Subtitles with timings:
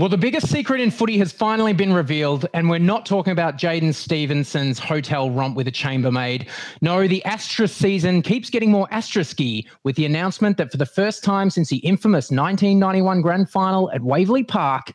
[0.00, 3.58] Well, the biggest secret in footy has finally been revealed, and we're not talking about
[3.58, 6.48] Jaden Stevenson's hotel romp with a chambermaid.
[6.80, 11.22] No, the Astra season keeps getting more Astrasky with the announcement that for the first
[11.22, 14.90] time since the infamous 1991 grand final at Waverley Park,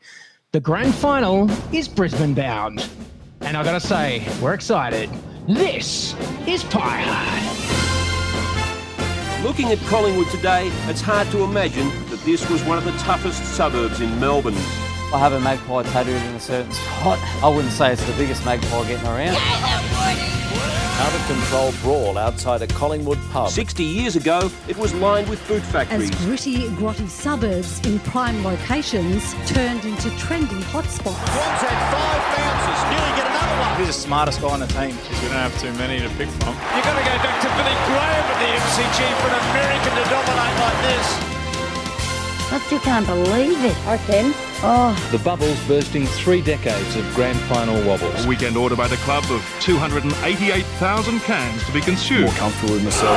[0.53, 2.89] the grand final is Brisbane bound.
[3.41, 5.11] And I gotta say, we're excited.
[5.47, 6.15] This
[6.47, 7.53] is Pie High.
[9.43, 13.45] Looking at Collingwood today, it's hard to imagine that this was one of the toughest
[13.55, 14.57] suburbs in Melbourne.
[15.13, 17.19] I have a magpie tattooed in a certain spot.
[17.43, 19.37] I wouldn't say it's the biggest magpie getting around.
[20.97, 23.49] Out of control brawl outside a Collingwood pub.
[23.49, 26.09] 60 years ago, it was lined with boot As factories.
[26.25, 31.19] gritty, grotty suburbs in prime locations turned into trendy hotspots.
[31.35, 33.75] One's had five bounces, nearly get another one.
[33.77, 34.95] Who's the smartest guy on the team?
[34.95, 36.55] Because we don't have too many to pick from.
[36.55, 40.03] You've got to go back to Billy Graham at the MCG for an American to
[40.11, 41.07] dominate like this.
[42.51, 43.77] I still can't believe it.
[43.87, 44.33] I can.
[44.63, 48.25] Oh, The Bubbles bursting three decades of grand final wobbles.
[48.25, 52.25] A weekend order by the club of 288,000 cans to be consumed.
[52.25, 53.15] More comfortable with myself.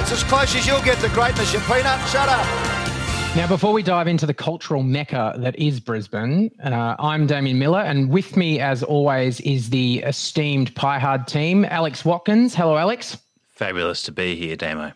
[0.00, 2.06] It's as close as you'll get to greatness, you peanut.
[2.08, 2.44] Shut up.
[3.36, 7.78] Now, before we dive into the cultural mecca that is Brisbane, uh, I'm Damien Miller,
[7.80, 12.56] and with me, as always, is the esteemed Pie Hard team, Alex Watkins.
[12.56, 13.16] Hello, Alex.
[13.46, 14.92] Fabulous to be here, Damo.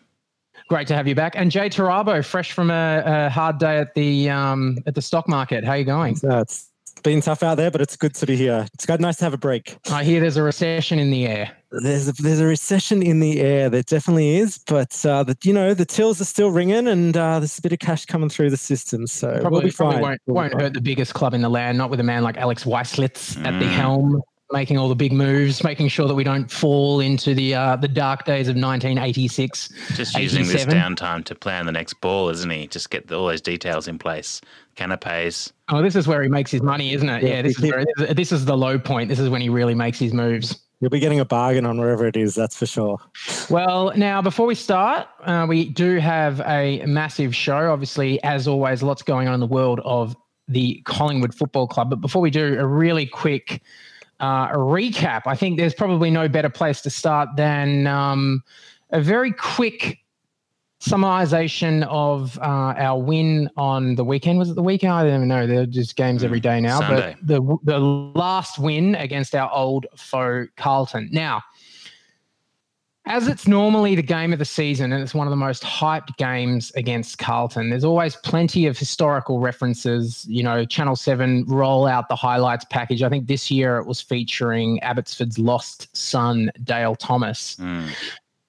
[0.67, 1.33] Great to have you back.
[1.35, 5.27] And Jay Tarabo, fresh from a, a hard day at the um, at the stock
[5.27, 5.63] market.
[5.63, 6.17] How are you going?
[6.27, 6.71] Uh, it's
[7.03, 8.65] been tough out there, but it's good to be here.
[8.73, 9.77] It's got nice to have a break.
[9.91, 11.51] I hear there's a recession in the air.
[11.83, 13.69] There's a, there's a recession in the air.
[13.69, 17.37] There definitely is, but uh, the, you know the tills are still ringing, and uh,
[17.39, 19.05] there's a bit of cash coming through the system.
[19.05, 20.01] So Probably, we'll be probably fine.
[20.01, 20.61] won't, we'll won't fine.
[20.61, 23.59] hurt the biggest club in the land, not with a man like Alex Waislitz at
[23.59, 23.71] the Mm.
[23.71, 27.75] helm, making all the big moves, making sure that we don't fall into the uh,
[27.75, 29.69] the dark days of 1986.
[29.95, 32.67] Just using this downtime to plan the next ball, isn't he?
[32.67, 34.41] Just get all those details in place.
[34.75, 35.53] Canapes.
[35.69, 37.23] Oh, this is where he makes his money, isn't it?
[37.23, 39.09] Yeah, Yeah, this is where, this is the low point.
[39.09, 40.59] This is when he really makes his moves.
[40.81, 42.35] You'll be getting a bargain on wherever it is.
[42.35, 42.97] That's for sure.
[43.49, 47.71] Well, now before we start, uh, we do have a massive show.
[47.71, 50.15] Obviously, as always, lots going on in the world of
[50.47, 51.89] the Collingwood Football Club.
[51.89, 53.61] But before we do, a really quick
[54.19, 55.23] uh, a recap.
[55.25, 58.43] I think there's probably no better place to start than um,
[58.91, 59.99] a very quick
[60.81, 64.37] summarization of uh, our win on the weekend.
[64.37, 64.93] Was it the weekend?
[64.93, 65.47] I don't even know.
[65.47, 66.79] They're just games every day now.
[66.79, 67.15] Sunday.
[67.21, 71.09] But the the last win against our old foe Carlton.
[71.11, 71.41] Now,
[73.07, 76.17] as it's normally the game of the season and it's one of the most hyped
[76.17, 80.25] games against Carlton, there's always plenty of historical references.
[80.27, 83.03] You know, Channel 7 roll out the highlights package.
[83.03, 87.55] I think this year it was featuring Abbotsford's lost son, Dale Thomas.
[87.57, 87.89] Mm.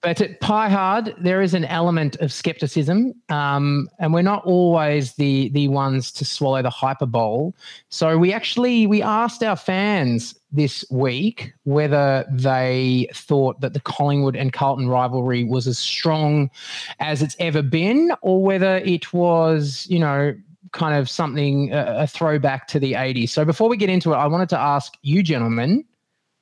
[0.07, 5.15] But at Pie Hard, there is an element of skepticism, um, and we're not always
[5.15, 7.51] the the ones to swallow the hyperbole.
[7.89, 14.35] So we actually we asked our fans this week whether they thought that the Collingwood
[14.35, 16.51] and Carlton rivalry was as strong
[16.99, 20.35] as it's ever been, or whether it was, you know,
[20.73, 23.29] kind of something a, a throwback to the '80s.
[23.31, 25.85] So before we get into it, I wanted to ask you, gentlemen,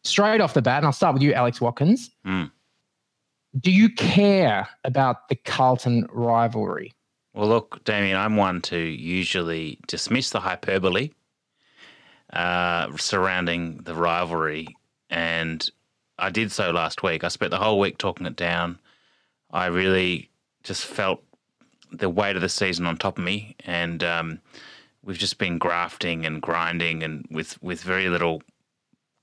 [0.04, 2.50] straight off the bat, and I'll start with you, Alex Watkins Mm.
[3.60, 6.92] do you care about the Carlton rivalry?
[7.34, 11.10] Well, look, Damien, I'm one to usually dismiss the hyperbole
[12.34, 14.77] uh, surrounding the rivalry,
[15.11, 15.71] and
[16.19, 17.25] I did so last week.
[17.25, 18.78] I spent the whole week talking it down.
[19.53, 20.31] I really
[20.62, 21.23] just felt
[21.93, 24.41] the weight of the season on top of me, and um,
[25.05, 28.43] we've just been grafting and grinding, and with with very little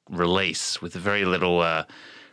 [0.09, 1.59] release, with very little.
[1.61, 1.83] Uh,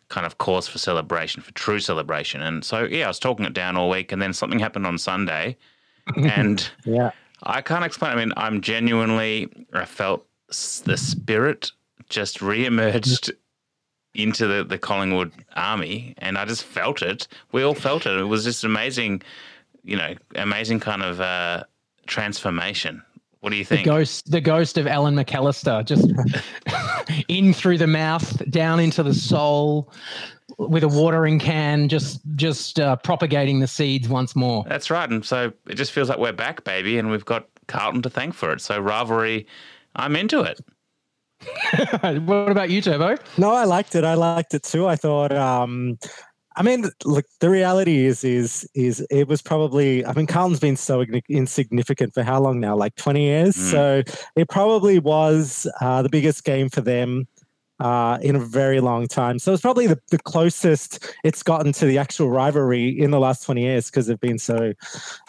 [0.08, 2.40] kind of cause for celebration, for true celebration.
[2.40, 4.96] And so, yeah, I was talking it down all week, and then something happened on
[4.96, 5.54] Sunday,
[6.16, 7.10] and Yeah.
[7.42, 8.12] I can't explain.
[8.12, 11.72] I mean, I'm genuinely, I felt the spirit
[12.08, 13.32] just re-emerged
[14.14, 17.28] into the, the Collingwood army, and I just felt it.
[17.52, 18.18] We all felt it.
[18.18, 19.22] It was just amazing,
[19.84, 21.64] you know, amazing kind of uh,
[22.06, 23.02] transformation.
[23.40, 23.84] What do you think?
[23.84, 26.10] The ghost, the ghost of Allan McAlister, just
[27.28, 29.92] in through the mouth, down into the soul,
[30.58, 34.64] with a watering can, just just uh, propagating the seeds once more.
[34.68, 35.08] That's right.
[35.08, 38.34] And so it just feels like we're back, baby, and we've got Carlton to thank
[38.34, 38.60] for it.
[38.60, 39.46] So rivalry,
[39.96, 40.60] I'm into it.
[42.24, 43.16] what about you, Turbo?
[43.36, 44.04] No, I liked it.
[44.04, 44.86] I liked it too.
[44.86, 45.98] I thought, um,
[46.56, 50.76] I mean, look, the reality is, is, is it was probably, I mean, Carlton's been
[50.76, 52.76] so igni- insignificant for how long now?
[52.76, 53.56] Like 20 years.
[53.56, 53.70] Mm.
[53.70, 54.02] So
[54.34, 57.28] it probably was uh, the biggest game for them
[57.80, 59.38] uh, in a very long time.
[59.38, 63.44] So it's probably the, the closest it's gotten to the actual rivalry in the last
[63.44, 64.72] 20 years because they've been so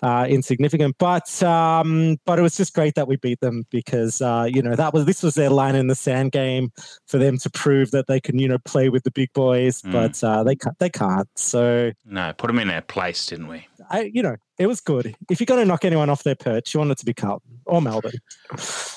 [0.01, 0.95] uh, insignificant.
[0.97, 4.75] But um, but it was just great that we beat them because uh, you know
[4.75, 6.71] that was this was their line in the sand game
[7.07, 9.91] for them to prove that they can you know play with the big boys, mm.
[9.91, 10.77] but uh, they can't.
[10.79, 11.27] They can't.
[11.35, 13.67] So no, put them in their place, didn't we?
[13.89, 15.15] I, you know, it was good.
[15.29, 17.59] If you're going to knock anyone off their perch, you want it to be Carlton
[17.65, 18.11] or Melbourne.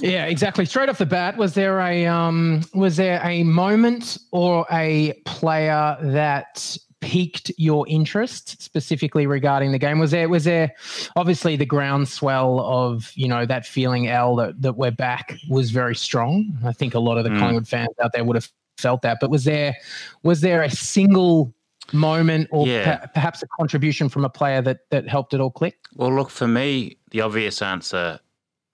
[0.00, 0.64] Yeah, exactly.
[0.64, 5.97] Straight off the bat, was there a um, was there a moment or a player
[6.00, 10.00] that piqued your interest specifically regarding the game?
[10.00, 10.75] Was there was there
[11.14, 15.94] obviously the groundswell of you know that feeling L that that we're back was very
[15.94, 16.59] strong.
[16.64, 17.38] I think a lot of the mm.
[17.38, 19.19] Collingwood fans out there would have felt that.
[19.20, 19.76] But was there
[20.25, 21.55] was there a single
[21.93, 22.99] moment or yeah.
[22.99, 25.77] per- perhaps a contribution from a player that that helped it all click?
[25.94, 28.21] Well, look for me, the obvious answer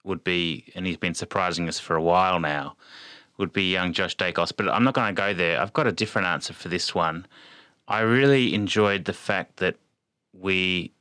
[0.03, 2.75] would be, and he's been surprising us for a while now,
[3.37, 4.51] would be young Josh Daicos.
[4.55, 5.61] But I'm not going to go there.
[5.61, 7.25] I've got a different answer for this one.
[7.87, 9.75] I really enjoyed the fact that
[10.33, 10.93] we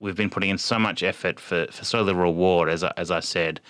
[0.00, 3.10] we've been putting in so much effort for, for of the reward, as I, as
[3.10, 3.60] I said.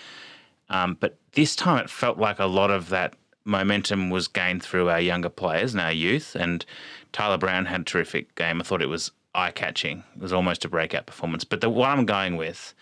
[0.69, 3.15] Um, but this time it felt like a lot of that
[3.45, 6.35] momentum was gained through our younger players and our youth.
[6.35, 6.65] And
[7.11, 8.61] Tyler Brown had a terrific game.
[8.61, 10.03] I thought it was eye catching.
[10.15, 11.43] It was almost a breakout performance.
[11.43, 12.73] But the one I'm going with,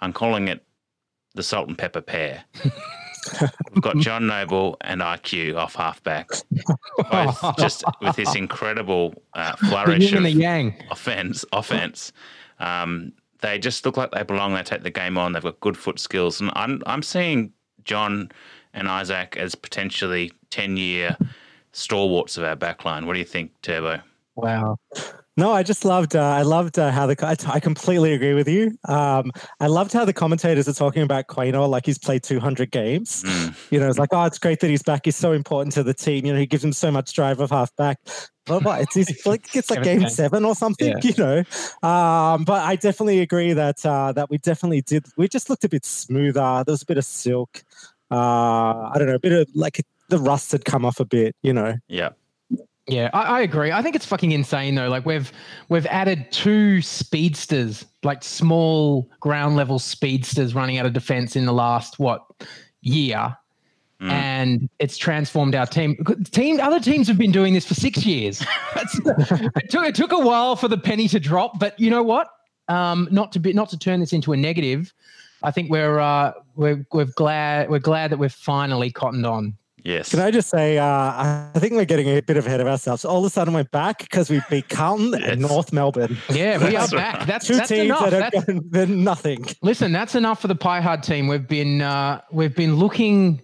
[0.00, 0.64] I'm calling it
[1.34, 2.44] the salt and pepper pair.
[3.72, 6.28] We've got John Noble and IQ off halfback,
[7.10, 10.80] both just with this incredible uh, flourish of the yang.
[10.90, 11.44] offense.
[11.52, 12.12] Offense.
[12.60, 14.54] Um, they just look like they belong.
[14.54, 15.32] They take the game on.
[15.32, 17.52] They've got good foot skills, and I'm I'm seeing
[17.84, 18.30] John
[18.76, 21.16] and Isaac as potentially ten year
[21.72, 23.06] stalwarts of our backline.
[23.06, 24.00] What do you think, Turbo?
[24.36, 24.76] Wow.
[25.38, 26.16] No, I just loved.
[26.16, 27.16] Uh, I loved uh, how the.
[27.22, 28.78] I, I completely agree with you.
[28.88, 29.30] Um,
[29.60, 33.22] I loved how the commentators are talking about Quaynor like he's played 200 games.
[33.22, 33.70] Mm.
[33.70, 35.04] You know, it's like, oh, it's great that he's back.
[35.04, 36.24] He's so important to the team.
[36.24, 37.98] You know, he gives him so much drive of half back.
[38.46, 38.80] But what?
[38.80, 40.88] It's, it's like it's like game seven or something.
[40.88, 40.94] Yeah.
[41.02, 41.38] You know,
[41.88, 45.04] um, but I definitely agree that uh, that we definitely did.
[45.18, 46.64] We just looked a bit smoother.
[46.64, 47.62] There was a bit of silk.
[48.10, 51.34] Uh, I don't know, a bit of like the rust had come off a bit.
[51.42, 51.74] You know.
[51.88, 52.10] Yeah.
[52.88, 53.72] Yeah, I, I, agree.
[53.72, 54.88] I think it's fucking insane though.
[54.88, 55.32] Like we've
[55.68, 61.52] we've added two speedsters, like small ground level speedsters running out of defense in the
[61.52, 62.24] last what
[62.82, 63.36] year.
[64.00, 64.10] Mm.
[64.10, 65.96] And it's transformed our team.
[66.30, 68.44] Team, other teams have been doing this for six years.
[68.76, 72.28] it, took, it took a while for the penny to drop, but you know what?
[72.68, 74.92] Um, not to be, not to turn this into a negative.
[75.46, 79.56] I think we're uh, we're we're glad we're glad that we've finally cottoned on
[79.86, 80.10] Yes.
[80.10, 83.04] Can I just say, uh, I think we're getting a bit of ahead of ourselves.
[83.04, 85.30] All of a sudden, we're back because we beat Carlton yes.
[85.30, 86.18] and North Melbourne.
[86.28, 87.24] Yeah, we are back.
[87.24, 88.10] That's two that's teams enough.
[88.10, 89.46] that have that's, been nothing.
[89.62, 91.28] Listen, that's enough for the Pie Hard team.
[91.28, 93.40] We've been uh, we've been looking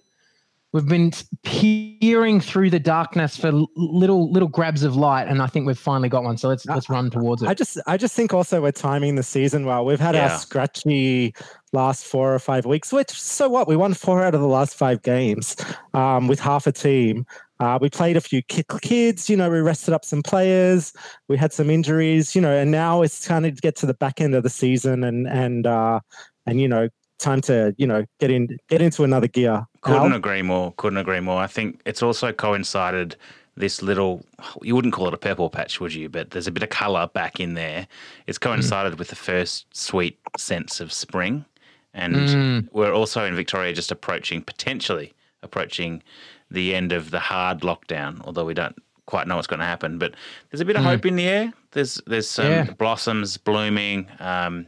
[0.72, 1.12] we've been
[1.44, 6.08] peering through the darkness for little little grabs of light, and I think we've finally
[6.08, 6.36] got one.
[6.38, 7.48] So let's let's run towards it.
[7.48, 9.84] I just I just think also we're timing the season well.
[9.84, 10.32] We've had yeah.
[10.32, 11.34] our scratchy
[11.72, 12.92] last four or five weeks.
[12.92, 13.66] Which so what?
[13.66, 15.56] We won four out of the last five games
[15.94, 17.26] um, with half a team.
[17.60, 20.92] Uh, we played a few kids, you know, we rested up some players,
[21.28, 24.20] we had some injuries, you know, and now it's kind of get to the back
[24.20, 26.00] end of the season and and uh,
[26.44, 26.88] and you know
[27.18, 29.64] time to you know get in get into another gear.
[29.80, 30.16] Couldn't Al?
[30.18, 30.74] agree more.
[30.76, 31.40] Couldn't agree more.
[31.40, 33.16] I think it's also coincided
[33.56, 34.26] this little
[34.62, 36.08] you wouldn't call it a purple patch, would you?
[36.08, 37.86] But there's a bit of colour back in there.
[38.26, 38.98] It's coincided mm.
[38.98, 41.44] with the first sweet sense of spring.
[41.94, 42.68] And mm.
[42.72, 46.02] we're also in Victoria just approaching potentially approaching
[46.50, 49.98] the end of the hard lockdown, although we don't quite know what's going to happen.
[49.98, 50.14] But
[50.50, 50.86] there's a bit of mm.
[50.86, 51.52] hope in the air.
[51.72, 52.70] There's there's some yeah.
[52.72, 54.66] blossoms blooming, um,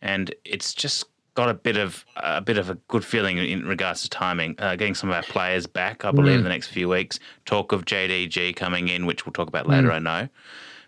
[0.00, 1.04] and it's just
[1.34, 4.54] got a bit of a bit of a good feeling in regards to timing.
[4.58, 6.38] Uh, getting some of our players back, I believe, mm.
[6.38, 7.18] in the next few weeks.
[7.44, 9.88] Talk of JDG coming in, which we'll talk about later.
[9.88, 9.94] Mm.
[9.94, 10.28] I know,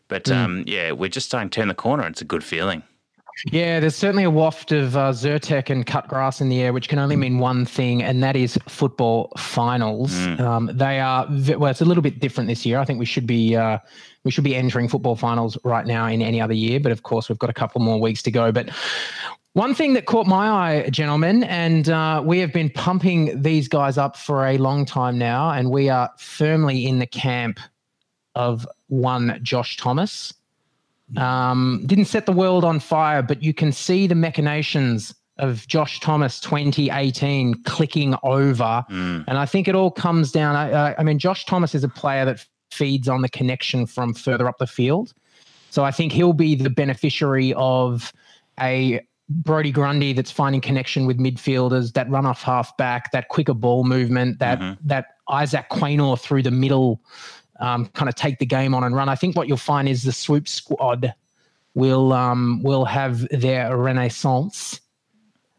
[0.09, 0.37] but mm.
[0.37, 2.07] um, yeah, we're just starting to turn the corner.
[2.07, 2.83] It's a good feeling.
[3.47, 6.88] Yeah, there's certainly a waft of uh, Zyrtec and cut grass in the air, which
[6.88, 10.12] can only mean one thing, and that is football finals.
[10.12, 10.41] Mm.
[10.41, 11.26] Um, they are
[11.59, 12.79] well, it's a little bit different this year.
[12.79, 13.79] I think we should be uh,
[14.25, 17.29] we should be entering football finals right now in any other year, but of course
[17.29, 18.53] we've got a couple more weeks to go.
[18.53, 18.71] But
[19.55, 23.99] one thing that caught my eye, gentlemen, and uh, we have been pumping these guys
[23.99, 27.61] up for a long time now, and we are firmly in the camp
[28.35, 30.35] of one Josh Thomas.
[31.16, 36.00] Um, didn't set the world on fire, but you can see the machinations of Josh
[36.00, 38.84] Thomas 2018 clicking over.
[38.90, 39.25] Mm.
[39.26, 40.56] And I think it all comes down.
[40.56, 44.49] I, I mean, Josh Thomas is a player that feeds on the connection from further
[44.49, 45.12] up the field.
[45.70, 48.12] So I think he'll be the beneficiary of
[48.61, 53.54] a Brodie Grundy that's finding connection with midfielders, that run off half back, that quicker
[53.54, 54.87] ball movement, that Mm-hmm.
[54.88, 57.00] that Isaac Quaynor through the middle,
[57.61, 59.08] um, kind of take the game on and run.
[59.08, 61.14] I think what you'll find is the swoop squad
[61.75, 64.80] will um, will have their renaissance.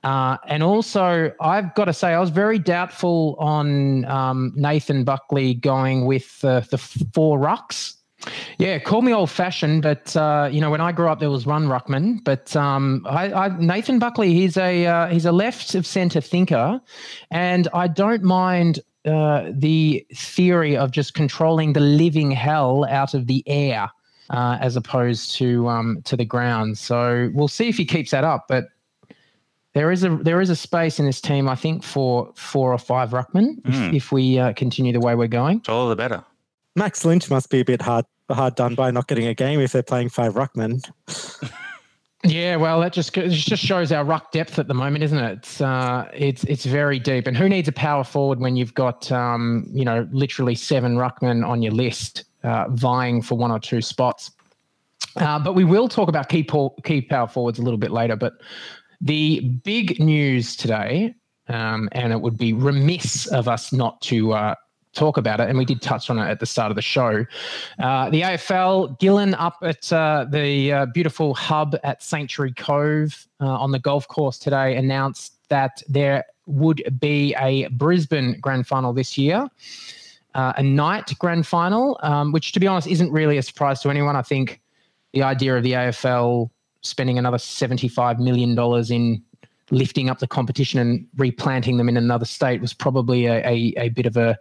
[0.04, 5.56] Uh, and also, I've got to say, I was very doubtful on um, Nathan Buckley
[5.56, 7.96] going with uh, the four rucks.
[8.60, 11.46] Yeah, call me old fashioned, but uh, you know when I grew up there was
[11.46, 12.24] one ruckman.
[12.24, 16.80] But um, I, I, Nathan Buckley, he's a uh, he's a left of centre thinker,
[17.32, 23.28] and I don't mind uh, the theory of just controlling the living hell out of
[23.28, 23.90] the air
[24.30, 26.78] uh, as opposed to um, to the ground.
[26.78, 28.66] So we'll see if he keeps that up, but.
[29.74, 32.78] There is a there is a space in this team, I think, for four or
[32.78, 33.90] five ruckmen Mm.
[33.90, 35.58] if, if we uh, continue the way we're going.
[35.58, 36.24] It's All the better.
[36.78, 39.74] Max Lynch must be a bit hard hard done by not getting a game if
[39.74, 40.82] they're playing five ruckmen.
[42.28, 45.34] Yeah, well, that just it just shows our ruck depth at the moment, isn't it?
[45.34, 47.28] It's uh, it's it's very deep.
[47.28, 51.48] And who needs a power forward when you've got um, you know literally seven ruckmen
[51.48, 54.32] on your list uh, vying for one or two spots?
[55.18, 58.16] Uh, but we will talk about key po- key power forwards a little bit later.
[58.16, 58.34] But
[59.02, 61.14] the big news today,
[61.48, 64.56] um, and it would be remiss of us not to uh,
[64.96, 67.26] talk about it, and we did touch on it at the start of the show.
[67.80, 73.46] Uh, the AFL, Gillon up at uh, the uh, beautiful hub at Sanctuary Cove uh,
[73.46, 79.18] on the golf course today announced that there would be a Brisbane grand final this
[79.18, 79.48] year.
[80.34, 83.90] Uh, a night grand final, um, which to be honest isn't really a surprise to
[83.90, 84.16] anyone.
[84.16, 84.60] I think
[85.14, 86.50] the idea of the AFL
[86.82, 88.58] spending another $75 million
[88.92, 89.24] in
[89.72, 93.90] lifting up the competition and replanting them in another state was probably a, a, a
[93.90, 94.38] bit of a,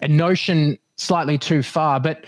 [0.00, 1.98] a notion slightly too far.
[2.00, 2.24] But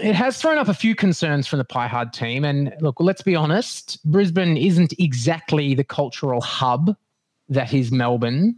[0.00, 2.44] it has thrown up a few concerns from the Pie Hard team.
[2.44, 6.96] And look, let's be honest, Brisbane isn't exactly the cultural hub
[7.48, 8.56] that is Melbourne.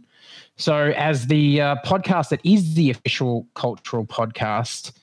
[0.57, 4.93] So, as the uh, podcast that is the official cultural podcast,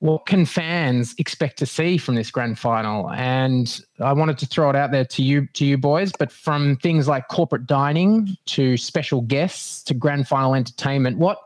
[0.00, 3.10] what can fans expect to see from this grand final?
[3.10, 6.10] And I wanted to throw it out there to you, to you boys.
[6.18, 11.38] But from things like corporate dining to special guests to grand final entertainment, what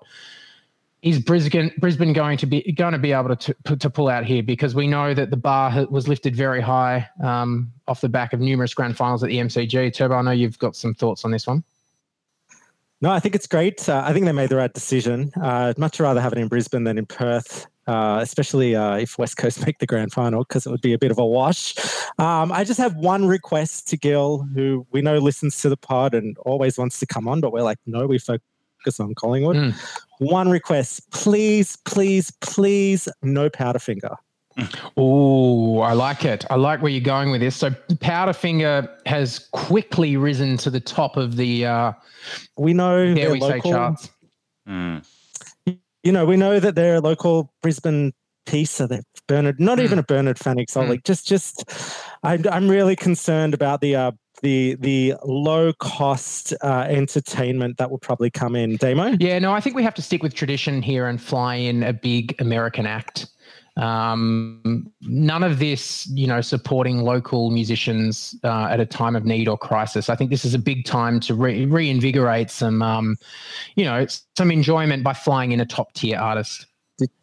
[1.03, 4.25] is Brisbane Brisbane going to be going to be able to to, to pull out
[4.25, 4.43] here?
[4.43, 8.41] Because we know that the bar was lifted very high um, off the back of
[8.41, 9.93] numerous grand finals at the MCG.
[9.93, 11.63] Turbo, I know you've got some thoughts on this one.
[13.01, 13.87] No, I think it's great.
[13.87, 15.31] Uh, I think they made the right decision.
[15.37, 19.19] Uh, I'd much rather have it in Brisbane than in Perth, uh, especially uh, if
[19.19, 21.75] West Coast make the grand final, because it would be a bit of a wash.
[22.19, 26.15] Um, I just have one request to Gil, who we know listens to the pod
[26.15, 29.57] and always wants to come on, but we're like, no, we focus on Collingwood.
[29.57, 29.75] Mm.
[30.19, 34.17] One request, please, please, please, no Powderfinger.
[34.97, 36.45] Oh, I like it.
[36.49, 37.57] I like where you're going with this.
[37.57, 41.93] So Powderfinger has quickly risen to the top of the uh,
[42.57, 43.73] We know dare they're say local.
[43.73, 44.11] charts.
[44.69, 45.05] Mm.
[46.05, 48.13] You know, we know that they're a local Brisbane
[48.47, 48.71] piece.
[48.71, 51.01] So they're Bernard, not even a Bernard Fanning Solly.
[51.05, 51.65] Just, just,
[52.23, 57.99] I'm, I'm really concerned about the, uh, the, the low cost uh, entertainment that will
[57.99, 58.77] probably come in.
[58.77, 59.17] Damo?
[59.19, 61.95] Yeah, no, I think we have to stick with tradition here and fly in a
[61.95, 63.27] big American act.
[63.77, 69.49] Um, none of this, you know, supporting local musicians uh, at a time of need
[69.49, 70.09] or crisis.
[70.09, 73.17] I think this is a big time to re- reinvigorate some, um,
[73.75, 76.67] you know, some enjoyment by flying in a top tier artist.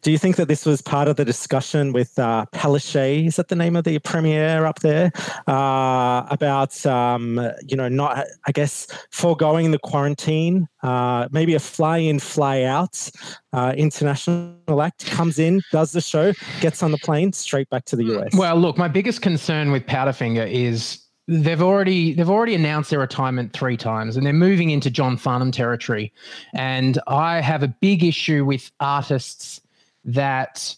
[0.02, 3.26] Do, you think that this was part of the discussion with uh, Palaszczuk?
[3.26, 5.12] Is that the name of the premier up there?
[5.46, 12.18] Uh, about um, you know not I guess foregoing the quarantine, uh, maybe a fly-in,
[12.18, 13.10] fly-out
[13.52, 17.96] uh, international act comes in, does the show, gets on the plane, straight back to
[17.96, 18.34] the US.
[18.34, 23.52] Well, look, my biggest concern with Powderfinger is they've already they've already announced their retirement
[23.52, 26.12] three times, and they're moving into John Farnham territory.
[26.54, 29.60] And I have a big issue with artists
[30.04, 30.74] that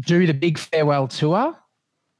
[0.00, 1.56] do the big farewell tour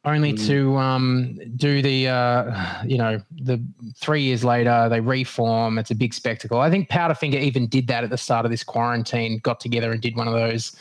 [0.05, 3.63] only to um, do the uh, you know the
[3.97, 5.79] three years later they reform.
[5.79, 6.61] It's a big spectacle.
[6.61, 10.01] I think powderfinger even did that at the start of this quarantine got together and
[10.01, 10.75] did one of those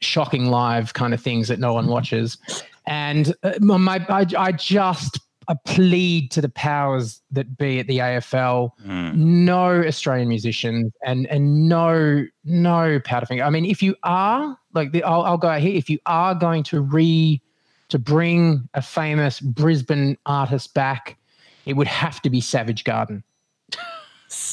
[0.00, 2.38] shocking live kind of things that no one watches.
[2.86, 7.98] And uh, my I, I just I plead to the powers that be at the
[7.98, 9.14] AFL, Mm.
[9.16, 13.44] no Australian musicians and and no no Powderfinger.
[13.46, 15.74] I mean, if you are like, the, I'll, I'll go out here.
[15.76, 17.40] If you are going to re
[17.90, 21.16] to bring a famous Brisbane artist back,
[21.66, 23.22] it would have to be Savage Garden.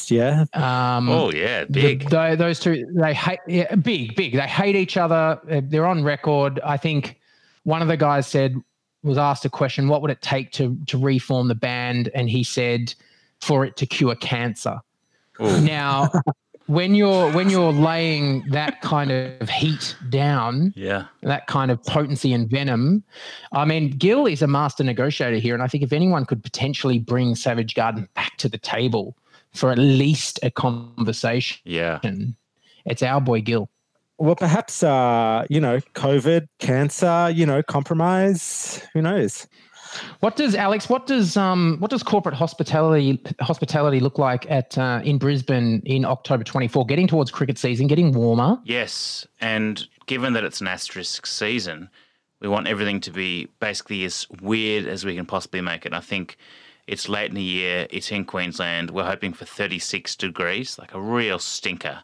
[0.07, 0.45] yeah.
[0.53, 2.10] Um, Oh yeah, the- big.
[2.10, 4.33] those two, they hate yeah, big, big.
[4.33, 5.39] They hate each other.
[5.63, 6.60] They're on record.
[6.63, 7.19] I think
[7.63, 8.55] one of the guys said
[9.03, 12.10] was asked a question: What would it take to to reform the band?
[12.15, 12.93] And he said,
[13.39, 14.79] "For it to cure cancer."
[15.39, 16.10] Now,
[16.67, 21.05] when you're when you're laying that kind of heat down, Yeah.
[21.22, 23.03] that kind of potency and venom.
[23.51, 27.00] I mean, Gill is a master negotiator here, and I think if anyone could potentially
[27.00, 29.15] bring Savage Garden back to the table
[29.53, 32.00] for at least a conversation, Yeah.
[32.86, 33.70] it's our boy Gill.
[34.21, 38.85] Well, perhaps uh, you know, COVID, cancer, you know, compromise.
[38.93, 39.47] Who knows?
[40.19, 40.87] What does Alex?
[40.87, 41.77] What does um?
[41.79, 46.85] What does corporate hospitality hospitality look like at uh, in Brisbane in October twenty four?
[46.85, 48.59] Getting towards cricket season, getting warmer.
[48.63, 51.89] Yes, and given that it's an asterisk season,
[52.41, 55.93] we want everything to be basically as weird as we can possibly make it.
[55.93, 56.37] I think
[56.85, 57.87] it's late in the year.
[57.89, 58.91] It's in Queensland.
[58.91, 62.03] We're hoping for 36 degrees, like a real stinker.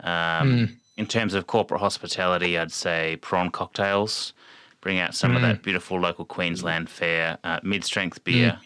[0.00, 4.32] Um, In terms of corporate hospitality, I'd say prawn cocktails.
[4.80, 7.38] Bring out some of that beautiful local Queensland fare.
[7.42, 8.58] Uh, mid-strength beer,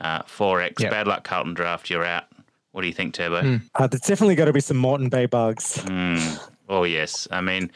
[0.00, 0.80] uh, 4X.
[0.80, 0.90] Yep.
[0.90, 1.90] Bad luck, Carlton Draft.
[1.90, 2.24] You're out.
[2.72, 3.60] What do you think, Turbo?
[3.74, 5.84] Uh, there's definitely got to be some Moreton Bay bugs.
[6.68, 7.70] Oh yes, I mean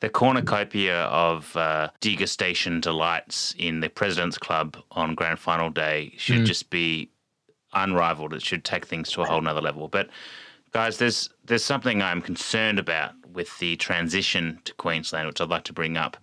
[0.00, 6.44] the cornucopia of uh, degustation delights in the President's Club on Grand Final day should
[6.44, 7.10] just be
[7.72, 8.34] unrivaled.
[8.34, 9.88] It should take things to a whole nother level.
[9.88, 10.10] But
[10.72, 15.64] guys, there's there's something I'm concerned about with the transition to Queensland, which I'd like
[15.64, 16.16] to bring up.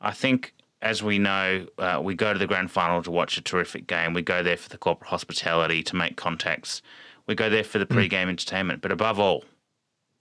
[0.00, 0.54] I think.
[0.82, 4.12] As we know, uh, we go to the grand final to watch a terrific game.
[4.12, 6.82] We go there for the corporate hospitality, to make contacts.
[7.26, 8.82] We go there for the pre-game entertainment.
[8.82, 9.44] But above all,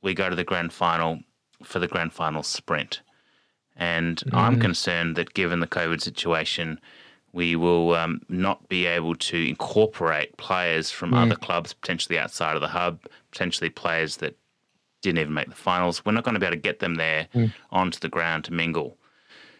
[0.01, 1.19] we go to the grand final
[1.63, 3.01] for the grand final sprint.
[3.75, 6.79] And I'm concerned that given the COVID situation,
[7.33, 12.61] we will um, not be able to incorporate players from other clubs, potentially outside of
[12.61, 13.01] the hub,
[13.33, 14.37] potentially players that
[15.01, 16.05] didn't even make the finals.
[16.05, 17.27] We're not going to be able to get them there
[17.71, 18.95] onto the ground to mingle.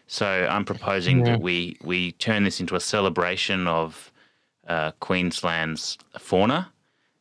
[0.06, 4.12] So I'm proposing that we, we turn this into a celebration of
[4.68, 6.70] uh, Queensland's fauna,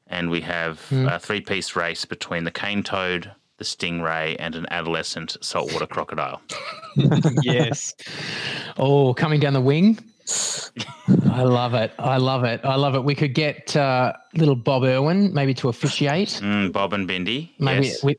[0.07, 4.67] and we have a three piece race between the cane toad, the stingray, and an
[4.69, 6.41] adolescent saltwater crocodile.
[7.41, 7.93] yes.
[8.77, 9.99] Oh, coming down the wing.
[11.31, 11.91] I love it.
[11.99, 12.61] I love it.
[12.63, 13.03] I love it.
[13.03, 16.39] We could get uh, little Bob Irwin maybe to officiate.
[16.41, 17.49] Mm, Bob and Bindi.
[17.59, 18.03] Maybe yes.
[18.03, 18.17] with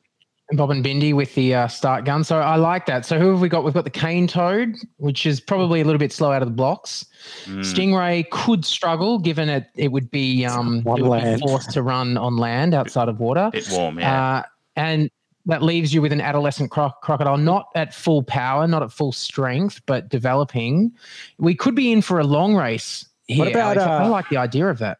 [0.52, 2.22] Bob and Bindi with the uh, start gun.
[2.24, 3.06] So I like that.
[3.06, 3.64] So who have we got?
[3.64, 6.54] We've got the cane toad, which is probably a little bit slow out of the
[6.54, 7.06] blocks.
[7.44, 7.60] Mm.
[7.60, 12.18] Stingray could struggle, given it it would be um it would be forced to run
[12.18, 13.48] on land outside of water.
[13.52, 14.38] Bit warm, yeah.
[14.38, 14.42] Uh,
[14.76, 15.10] and
[15.46, 19.12] that leaves you with an adolescent cro- crocodile, not at full power, not at full
[19.12, 20.92] strength, but developing.
[21.38, 23.38] We could be in for a long race here.
[23.40, 23.82] What about, Alex.
[23.82, 24.98] I uh, like the idea of that.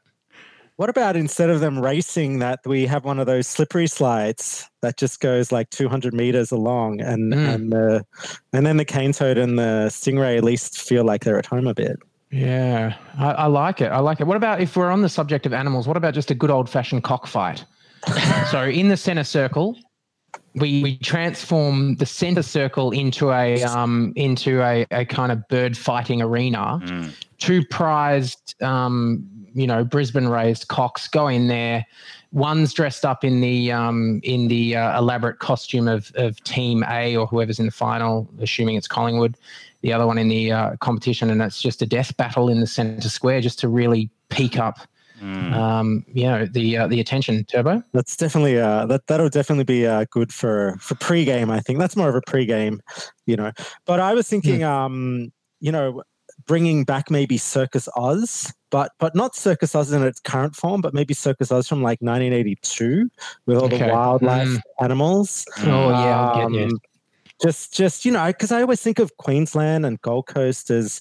[0.77, 4.97] What about instead of them racing that, we have one of those slippery slides that
[4.97, 7.55] just goes like 200 meters along, and Mm.
[7.55, 8.05] and the
[8.53, 11.69] and then the cane toad and the stingray at least feel like they're at home
[11.69, 11.97] a bit.
[12.33, 13.93] Yeah, I, I like it.
[13.93, 14.27] I like it.
[14.27, 15.87] What about if we're on the subject of animals?
[15.87, 17.65] What about just a good old fashioned cockfight?
[18.51, 19.79] so in the center circle,
[20.55, 25.77] we, we transform the center circle into a um into a, a kind of bird
[25.77, 26.81] fighting arena.
[26.83, 27.11] Mm.
[27.39, 31.85] Two prized um you know Brisbane raised cocks go in there.
[32.33, 37.17] One's dressed up in the um in the uh, elaborate costume of of Team A
[37.17, 39.37] or whoever's in the final, assuming it's Collingwood.
[39.83, 42.67] The other one in the uh, competition, and it's just a death battle in the
[42.67, 44.79] center square, just to really peak up,
[45.53, 47.45] um, you know, the uh, the attention.
[47.45, 47.83] Turbo.
[47.93, 51.51] That's definitely uh that that'll definitely be uh good for for pre-game.
[51.51, 52.81] I think that's more of a pre-game,
[53.27, 53.53] you know.
[53.87, 56.03] But I was thinking, um, you know,
[56.47, 60.95] bringing back maybe Circus Oz, but but not Circus Oz in its current form, but
[60.95, 63.09] maybe Circus Oz from like 1982
[63.47, 63.79] with all Okay.
[63.79, 64.61] the wildlife Mm.
[64.83, 65.45] animals.
[65.65, 66.65] Oh yeah, I get you.
[66.65, 66.79] Um,
[67.43, 71.01] just just you know because i always think of queensland and gold coast as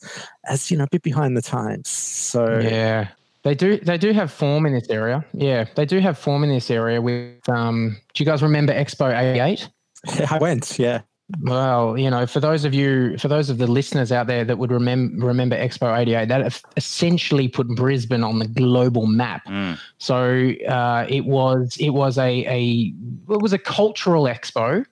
[0.49, 3.09] as you know a bit behind the times so Yeah,
[3.43, 3.77] they do.
[3.77, 5.25] They do have form in this area.
[5.33, 7.01] Yeah, they do have form in this area.
[7.01, 9.69] With um, do you guys remember Expo '88?
[10.29, 11.01] i went yeah
[11.41, 14.57] Well, you know, for those of you, for those of the listeners out there that
[14.57, 19.45] would remember remember Expo '88, that essentially put Brisbane on the global map.
[19.45, 19.77] Mm.
[19.97, 22.93] So uh, it was it was a a
[23.33, 24.85] it was a cultural expo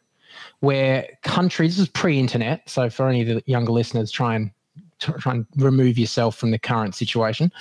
[0.59, 2.69] where countries this is pre-internet.
[2.69, 4.51] So for any of the younger listeners, try and
[4.99, 7.51] try and remove yourself from the current situation.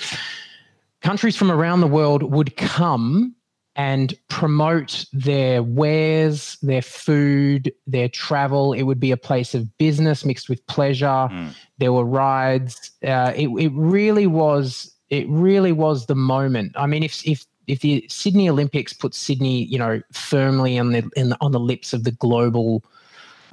[1.02, 3.34] Countries from around the world would come
[3.76, 8.72] and promote their wares, their food, their travel.
[8.72, 11.06] It would be a place of business mixed with pleasure.
[11.06, 11.54] Mm.
[11.78, 12.90] There were rides.
[13.02, 14.92] Uh, it, it really was.
[15.08, 16.72] It really was the moment.
[16.76, 21.08] I mean, if if if the Sydney Olympics put Sydney, you know, firmly on the,
[21.16, 22.84] in the on the lips of the global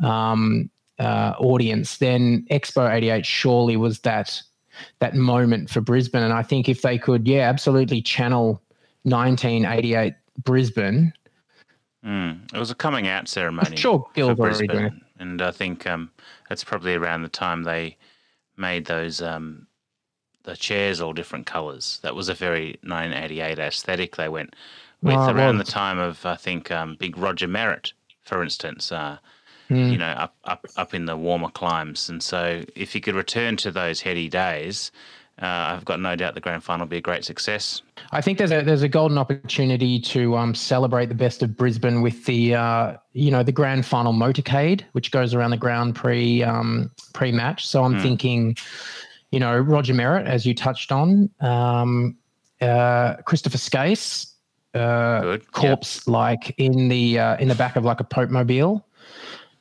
[0.04, 4.42] um, uh, audience, then Expo '88 surely was that
[5.00, 6.24] that moment for Brisbane.
[6.24, 8.62] And I think if they could, yeah, absolutely channel
[9.04, 10.14] 1988
[10.44, 11.14] Brisbane.
[12.06, 12.54] Mm.
[12.54, 13.76] It was a coming out ceremony.
[13.76, 16.12] Sure, for Brisbane, and I think um,
[16.48, 17.98] that's probably around the time they
[18.56, 19.68] made those um,
[20.44, 22.00] the chairs all different colours.
[22.04, 24.56] That was a very 1988 aesthetic they went
[25.02, 25.54] with Oh, around well.
[25.58, 28.92] the time of I think um, Big Roger Merritt, for instance.
[28.92, 29.18] Uh,
[29.68, 29.92] Hmm.
[29.92, 33.58] You know, up up up in the warmer climes, and so if you could return
[33.58, 34.92] to those heady days,
[35.42, 37.82] uh, I've got no doubt the grand final will be a great success.
[38.12, 42.02] I think there's a there's a golden opportunity to um, celebrate the best of Brisbane
[42.02, 46.44] with the uh, you know the grand final motorcade, which goes around the ground pre
[46.44, 47.68] um, pre match.
[47.68, 48.02] So I'm Hmm.
[48.02, 48.58] thinking,
[49.32, 52.18] you know, Roger Merritt, as you touched on, um,
[52.62, 54.32] uh, Christopher Skase,
[54.74, 58.86] uh, corpse like in the uh, in the back of like a Pope mobile.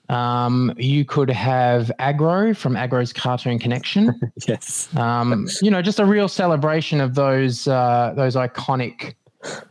[0.09, 4.19] Um, you could have Agro from Agro's Cartoon Connection.
[4.49, 4.95] yes.
[4.97, 9.15] Um, you know, just a real celebration of those uh, those iconic,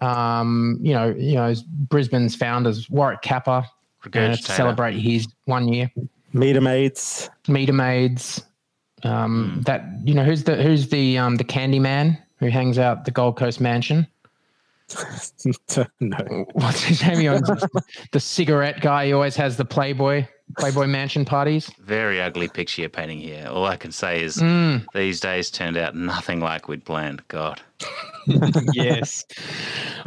[0.01, 1.53] um, you know, you know,
[1.87, 3.63] Brisbane's founders, Warwick Capper,
[4.05, 5.89] uh, to celebrate his one year.
[6.33, 7.29] Meter maids.
[7.47, 8.43] Meter maids.
[9.03, 13.05] Um, That you know, who's the who's the um, the candy man who hangs out
[13.05, 14.07] the Gold Coast mansion?
[15.99, 16.45] no.
[16.53, 17.19] What's his name?
[17.19, 19.07] He owns the, the cigarette guy.
[19.07, 20.27] He always has the Playboy
[20.59, 21.71] Playboy mansion parties.
[21.81, 23.47] Very ugly picture you're painting here.
[23.49, 24.85] All I can say is Mm.
[24.93, 27.27] these days turned out nothing like we'd planned.
[27.29, 27.61] God.
[28.73, 29.25] yes.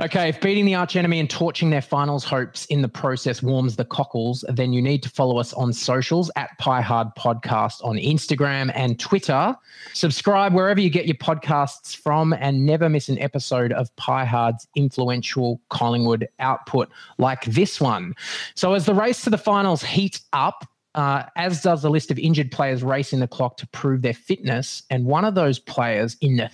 [0.01, 3.85] Okay, if beating the archenemy and torching their finals hopes in the process warms the
[3.85, 8.73] cockles, then you need to follow us on socials at Pie Hard Podcast on Instagram
[8.75, 9.57] and Twitter.
[9.93, 14.67] Subscribe wherever you get your podcasts from and never miss an episode of Pie Hard's
[14.75, 18.15] influential Collingwood output like this one.
[18.55, 22.19] So, as the race to the finals heats up, uh, as does the list of
[22.19, 26.37] injured players racing the clock to prove their fitness, and one of those players in
[26.37, 26.51] the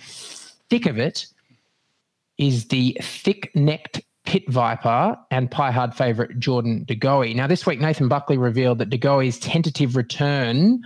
[0.69, 1.27] thick of it
[2.37, 7.35] is the thick-necked pit viper and pie hard favorite Jordan De DeGoey.
[7.35, 10.83] Now, this week Nathan Buckley revealed that De DeGoey's tentative return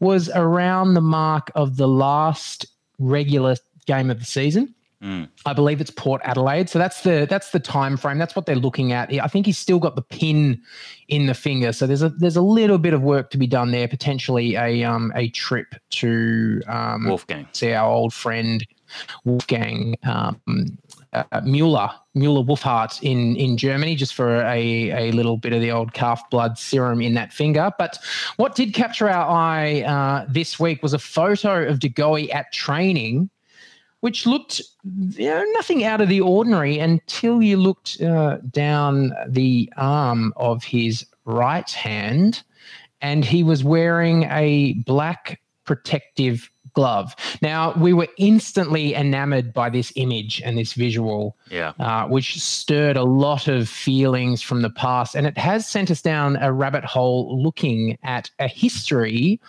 [0.00, 2.66] was around the mark of the last
[2.98, 4.72] regular game of the season.
[5.02, 5.28] Mm.
[5.44, 6.70] I believe it's Port Adelaide.
[6.70, 8.16] So that's the that's the time frame.
[8.18, 9.12] That's what they're looking at.
[9.12, 10.60] I think he's still got the pin
[11.08, 11.72] in the finger.
[11.72, 13.88] So there's a there's a little bit of work to be done there.
[13.88, 17.46] Potentially a um a trip to um Wolfgang.
[17.52, 18.66] see our old friend
[19.24, 20.40] Wolfgang um,
[21.12, 25.70] uh, Mueller Mueller Wohlfahrt in in Germany just for a a little bit of the
[25.70, 27.70] old calf blood serum in that finger.
[27.78, 27.98] But
[28.36, 32.52] what did capture our eye uh, this week was a photo of De Goey at
[32.52, 33.30] training
[34.00, 39.72] which looked you know, nothing out of the ordinary until you looked uh, down the
[39.76, 42.42] arm of his right hand
[43.00, 47.16] and he was wearing a black protective glove.
[47.42, 51.72] Now, we were instantly enamored by this image and this visual Yeah.
[51.80, 55.16] uh, which stirred a lot of feelings from the past.
[55.16, 59.40] And it has sent us down a rabbit hole looking at a history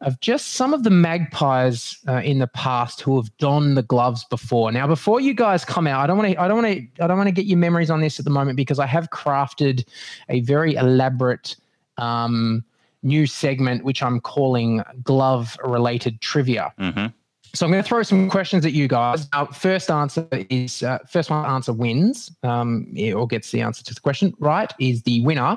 [0.00, 4.24] of just some of the magpies uh, in the past who have donned the gloves
[4.30, 4.70] before.
[4.70, 7.06] Now, before you guys come out, I don't want to, I don't want to, I
[7.08, 9.84] don't want to get your memories on this at the moment because I have crafted
[10.28, 11.56] a very elaborate
[11.96, 12.64] um,
[13.04, 16.72] new segment which I'm calling glove-related trivia.
[16.78, 17.06] Mm-hmm.
[17.52, 19.28] So I'm going to throw some questions at you guys.
[19.32, 23.94] Now, first answer is uh, first one answer wins, um, or gets the answer to
[23.94, 25.56] the question right is the winner.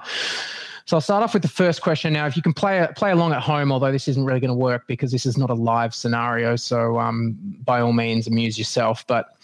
[0.85, 2.13] So I'll start off with the first question.
[2.13, 4.55] Now, if you can play play along at home, although this isn't really going to
[4.55, 9.05] work because this is not a live scenario, so um, by all means amuse yourself.
[9.07, 9.35] But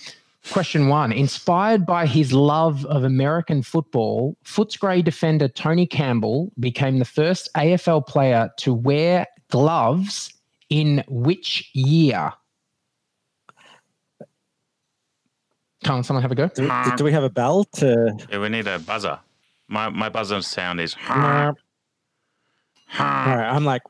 [0.51, 7.05] question one: Inspired by his love of American football, Footscray defender Tony Campbell became the
[7.05, 10.33] first AFL player to wear gloves
[10.69, 12.33] in which year?
[15.83, 16.47] Come on, someone have a go.
[16.47, 18.17] Do, do we have a bell to?
[18.31, 19.19] Yeah, we need a buzzer.
[19.67, 20.95] My my buzzer sound is.
[22.99, 23.81] All right, I'm like.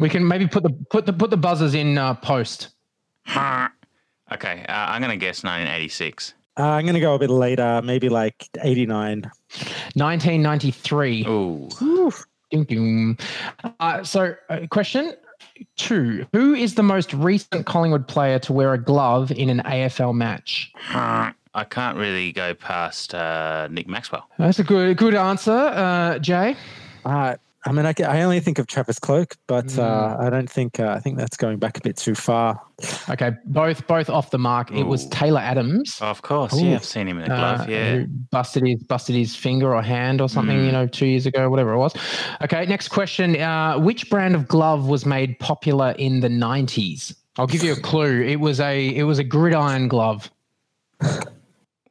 [0.00, 2.68] We can maybe put the put the put the buzzers in uh, post.
[4.32, 6.34] Okay, uh, I'm going to guess 1986.
[6.58, 9.30] Uh, I'm gonna go a bit later, maybe like 89.
[9.94, 11.24] 1993.
[11.28, 11.68] Ooh.
[12.50, 13.18] Ding, ding.
[13.78, 15.12] Uh, so, uh, question
[15.76, 20.14] two: Who is the most recent Collingwood player to wear a glove in an AFL
[20.14, 20.72] match?
[21.54, 24.28] I can't really go past uh, Nick Maxwell.
[24.38, 26.56] That's a good good answer, uh, Jay.
[27.04, 27.36] Uh,
[27.68, 29.78] I mean, I, I only think of Travis Cloke, but Mm.
[29.78, 32.60] uh, I don't think uh, I think that's going back a bit too far.
[33.10, 34.70] Okay, both both off the mark.
[34.72, 35.98] It was Taylor Adams.
[36.00, 36.64] Oh, of course, Ooh.
[36.64, 37.60] yeah, I've seen him in a glove.
[37.60, 40.66] uh, yeah, who busted his busted his finger or hand or something, Mm.
[40.66, 41.94] you know, two years ago, whatever it was.
[42.42, 43.40] Okay, next question.
[43.40, 47.14] Uh, which brand of glove was made popular in the nineties?
[47.36, 48.22] I'll give you a clue.
[48.22, 50.30] It was a it was a gridiron glove.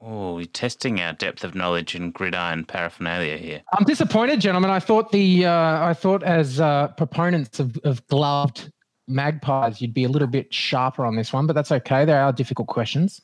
[0.10, 3.62] Oh, we're testing our depth of knowledge in gridiron paraphernalia here.
[3.74, 4.70] I'm disappointed, gentlemen.
[4.72, 8.72] I thought the uh, I thought as uh, proponents of, of gloved
[9.10, 12.06] magpies, you'd be a little bit sharper on this one, but that's okay.
[12.06, 13.22] There are difficult questions.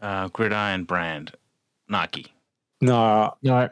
[0.00, 1.32] Uh, gridiron brand,
[1.90, 2.32] Nike.
[2.80, 3.68] No, No,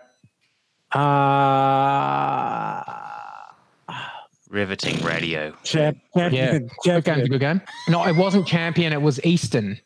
[0.93, 2.83] uh,
[4.51, 5.55] Riveting radio.
[5.63, 7.63] champ, yeah, champion, good game, good game.
[7.89, 8.93] No, it wasn't champion.
[8.93, 9.81] It was Easton.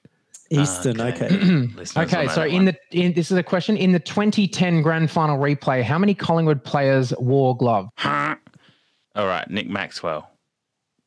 [0.50, 1.00] Eastern.
[1.00, 1.28] Uh, okay.
[1.96, 2.02] Okay.
[2.02, 2.64] Okay, so in one.
[2.66, 5.82] the in, this is a question in the 2010 Grand Final replay.
[5.82, 7.88] How many Collingwood players wore glove?
[8.04, 8.36] All
[9.16, 10.30] right, Nick Maxwell,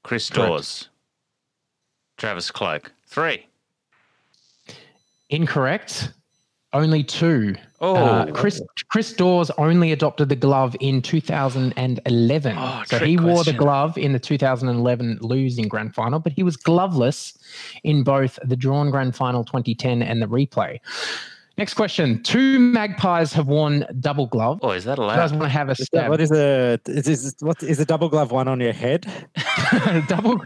[0.03, 0.49] Chris Correct.
[0.49, 0.89] Dawes,
[2.17, 2.91] Travis Cloke.
[3.07, 3.45] Three.
[5.29, 6.13] Incorrect.
[6.73, 7.55] Only two.
[7.81, 12.55] Oh, Uh, Chris Chris Dawes only adopted the glove in 2011.
[12.57, 16.57] Oh, so he wore the glove in the 2011 losing grand final, but he was
[16.57, 17.37] gloveless
[17.83, 20.79] in both the drawn grand final 2010 and the replay.
[21.57, 22.23] Next question.
[22.23, 24.59] Two magpies have worn double glove.
[24.63, 25.13] oh, is that allowed?
[25.13, 25.39] You guys allowed?
[25.41, 26.09] want to have a Is that- stab?
[26.09, 29.05] what is a is, is what is a double glove one on your head?
[30.07, 30.41] double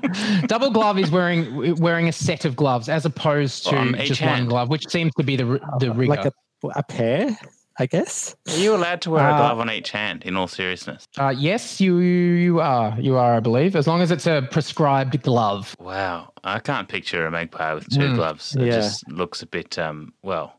[0.48, 4.22] double glove is wearing wearing a set of gloves as opposed to On each just
[4.22, 4.50] one hand.
[4.50, 5.46] glove, which seems to be the
[5.80, 6.10] the rigor.
[6.16, 6.32] Like a
[6.76, 7.38] a pair,
[7.80, 8.36] I guess.
[8.50, 10.24] Are you allowed to wear a Uh, glove on each hand?
[10.24, 11.06] In all seriousness.
[11.18, 15.22] uh, yes, you you are you are, I believe, as long as it's a prescribed
[15.22, 15.74] glove.
[15.80, 18.56] Wow, I can't picture a magpie with two Mm, gloves.
[18.56, 18.72] It yeah.
[18.72, 20.57] just looks a bit um well,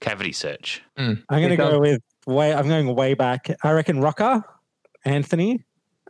[0.00, 0.82] cavity search.
[0.96, 2.54] I'm going to go with way.
[2.54, 3.50] I'm going way back.
[3.62, 4.44] I reckon Rocca,
[5.04, 5.64] Anthony.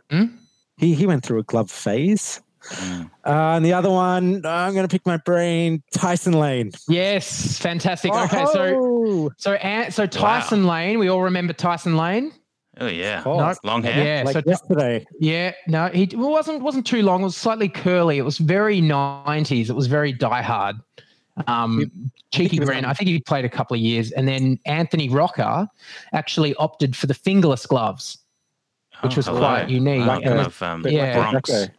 [0.09, 0.25] Hmm?
[0.77, 2.41] He he went through a glove phase.
[2.67, 3.09] Mm.
[3.25, 5.81] Uh, and the other one, I'm going to pick my brain.
[5.93, 6.71] Tyson Lane.
[6.89, 8.11] Yes, fantastic.
[8.13, 12.33] Okay, so Oh, so Ant, so Tyson Lane, we all remember Tyson Lane.
[12.81, 13.59] Oh yeah, course.
[13.63, 14.05] long hair.
[14.05, 15.05] Yeah, like so yesterday.
[15.19, 17.21] yeah, no, he it wasn't wasn't too long.
[17.21, 18.17] It was slightly curly.
[18.17, 19.69] It was very 90s.
[19.69, 20.79] It was very diehard.
[21.47, 21.89] Um,
[22.31, 22.85] cheeky he grin.
[22.85, 25.67] I think he played a couple of years, and then Anthony Rocca
[26.13, 28.17] actually opted for the fingerless gloves.
[29.01, 30.05] Which was Oh, quite unique.
[30.05, 31.17] Like And of um, Yeah.
[31.19, 31.49] like Bronx.
[31.49, 31.73] Jacko.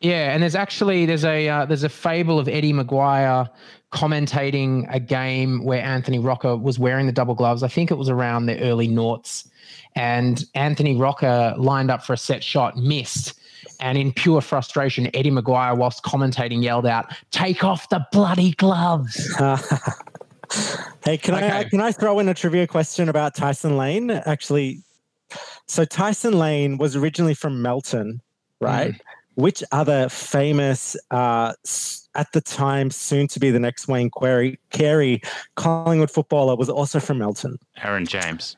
[0.00, 3.48] Yeah, and there's actually there's a uh, there's a fable of Eddie McGuire
[3.90, 7.62] commentating a game where Anthony Rocca was wearing the double gloves.
[7.62, 9.48] I think it was around the early noughts,
[9.96, 13.38] and Anthony Rocca lined up for a set shot, missed,
[13.80, 19.34] and in pure frustration, Eddie McGuire, whilst commentating, yelled out, "Take off the bloody gloves!"
[21.04, 24.10] hey, can I can I throw in a trivia question about Tyson Lane?
[24.10, 24.82] Actually,
[25.66, 28.20] so Tyson Lane was originally from Melton,
[28.60, 28.94] right?
[29.34, 31.54] Which other famous, uh,
[32.14, 35.20] at the time, soon to be the next Wayne Carey, Carey
[35.56, 37.58] Collingwood footballer was also from Melton?
[37.82, 38.56] Aaron James.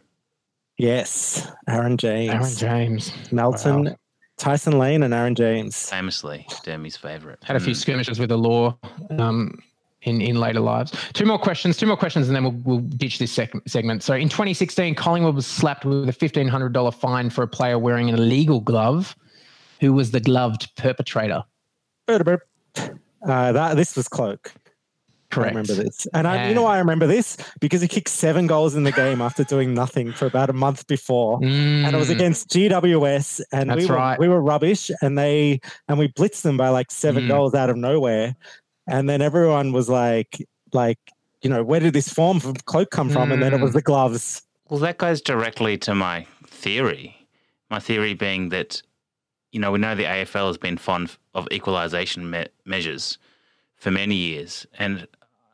[0.76, 3.96] Yes, Aaron James, Aaron James Melton, Wow.
[4.36, 5.88] Tyson Lane, and Aaron James.
[5.88, 7.38] Famously, Demi's favourite.
[7.44, 7.76] had a few Mm.
[7.76, 8.76] skirmishes with the law.
[9.18, 9.58] Um,
[10.02, 10.92] in, in later lives.
[11.14, 14.04] Two more questions, two more questions, and then we'll, we'll ditch this sec- segment.
[14.04, 18.14] So in 2016, Collingwood was slapped with a $1,500 fine for a player wearing an
[18.14, 19.16] illegal glove.
[19.80, 21.42] Who was the gloved perpetrator?
[22.08, 22.36] Uh,
[23.24, 24.52] that this was Cloke.
[25.30, 25.54] Correct.
[25.56, 26.06] I remember this.
[26.14, 27.36] And I, you know why I remember this?
[27.60, 30.86] Because he kicked seven goals in the game after doing nothing for about a month
[30.86, 31.38] before.
[31.42, 33.40] And it was Mm, against GWS.
[33.52, 34.18] And we were, right.
[34.18, 34.90] we were rubbish.
[35.02, 37.28] And they and we blitzed them by like seven Mm.
[37.28, 38.36] goals out of nowhere.
[38.86, 40.38] And then everyone was like,
[40.72, 40.98] like,
[41.42, 43.32] you know, where did this form from Cloke come from?
[43.32, 43.74] And then it was Mm.
[43.74, 44.42] the gloves.
[44.68, 47.16] Well, that goes directly to my theory.
[47.70, 48.80] My theory being that,
[49.52, 53.18] you know, we know the AFL has been fond of equalisation me- measures
[53.76, 54.66] for many years.
[54.78, 55.06] And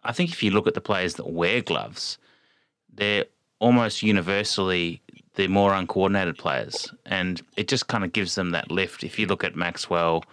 [0.05, 2.19] I think if you look at the players that wear gloves,
[2.93, 3.27] they're
[3.59, 5.01] almost universally
[5.35, 6.93] the more uncoordinated players.
[7.07, 9.05] And it just kind of gives them that lift.
[9.05, 10.25] If you look at Maxwell,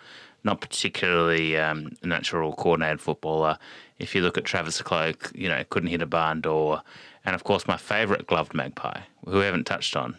[0.43, 3.57] not particularly um, a natural coordinated footballer.
[3.97, 6.81] If you look at Travis Cloke, you know, couldn't hit a barn door.
[7.25, 10.17] And of course, my favourite gloved magpie, who we haven't touched on,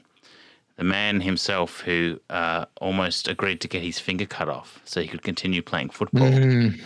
[0.77, 5.09] the man himself who uh, almost agreed to get his finger cut off so he
[5.09, 6.81] could continue playing football, mm,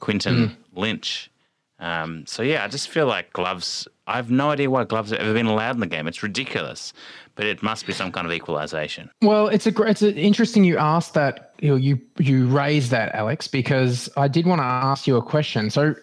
[0.00, 1.30] Quinten Lynch.
[1.80, 3.86] Um, so yeah, I just feel like gloves.
[4.06, 6.08] I have no idea why gloves have ever been allowed in the game.
[6.08, 6.92] It's ridiculous,
[7.36, 9.10] but it must be some kind of equalisation.
[9.22, 13.46] Well, it's a it's interesting you asked that you know, you you raised that Alex
[13.46, 15.70] because I did want to ask you a question.
[15.70, 15.94] So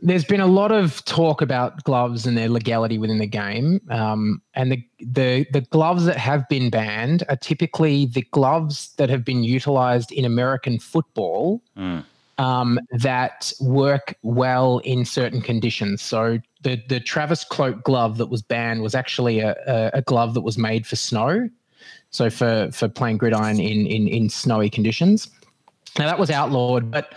[0.00, 4.42] there's been a lot of talk about gloves and their legality within the game, um,
[4.54, 9.24] and the, the the gloves that have been banned are typically the gloves that have
[9.24, 12.04] been utilized in American football Mm.
[12.38, 16.02] Um, that work well in certain conditions.
[16.02, 20.34] So the the Travis Cloke glove that was banned was actually a, a, a glove
[20.34, 21.48] that was made for snow,
[22.10, 25.28] so for for playing gridiron in in in snowy conditions.
[25.98, 27.14] Now that was outlawed, but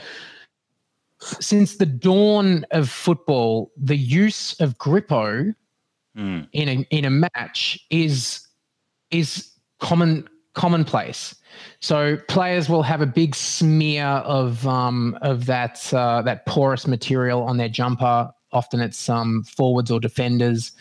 [1.19, 5.53] since the dawn of football, the use of grippo
[6.17, 6.47] Mm.
[6.53, 8.45] in a in a match is
[9.11, 11.35] is common commonplace.
[11.79, 17.43] So players will have a big smear of um, of that uh, that porous material
[17.43, 18.31] on their jumper.
[18.51, 20.71] Often it's um, forwards or defenders.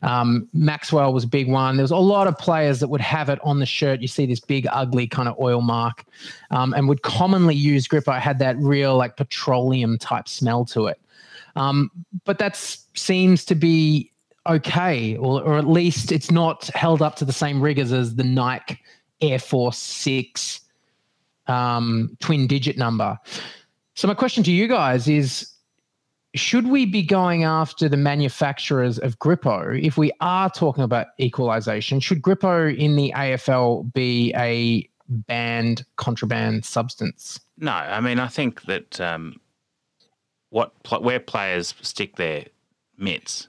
[0.00, 1.76] Um, Maxwell was a big one.
[1.76, 4.00] There was a lot of players that would have it on the shirt.
[4.00, 6.04] You see this big, ugly kind of oil mark,
[6.50, 8.16] um, and would commonly use grippo.
[8.16, 10.98] It had that real like petroleum type smell to it.
[11.54, 11.90] Um,
[12.24, 12.56] but that
[12.94, 14.10] seems to be
[14.46, 18.24] okay, or, or at least it's not held up to the same rigors as the
[18.24, 18.80] Nike
[19.20, 20.60] Air Force Six
[21.46, 23.18] um, twin digit number.
[23.94, 25.50] So, my question to you guys is
[26.34, 32.00] should we be going after the manufacturers of Grippo if we are talking about equalization?
[32.00, 37.40] Should Grippo in the AFL be a banned contraband substance?
[37.56, 39.40] No, I mean I think that um,
[40.50, 42.44] what pl- where players stick their
[42.98, 43.48] mitts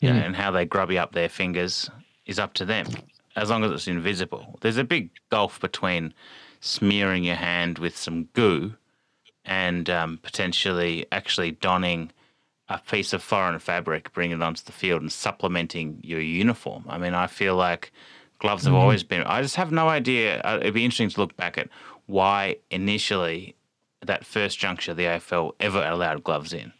[0.00, 0.26] you know, Mm.
[0.26, 1.88] and how they grubby up their fingers
[2.26, 2.86] is up to them,
[3.36, 4.58] as long as it's invisible.
[4.60, 6.12] There's a big gulf between
[6.60, 8.74] smearing your hand with some goo
[9.44, 12.10] and um, potentially actually donning
[12.68, 16.84] a piece of foreign fabric, bringing it onto the field, and supplementing your uniform.
[16.88, 17.92] I mean, I feel like
[18.38, 18.78] gloves have Mhm.
[18.78, 19.22] always been.
[19.24, 20.40] I just have no idea.
[20.42, 21.68] uh, It'd be interesting to look back at
[22.06, 23.54] why initially
[24.00, 26.72] that first juncture the AFL ever allowed gloves in.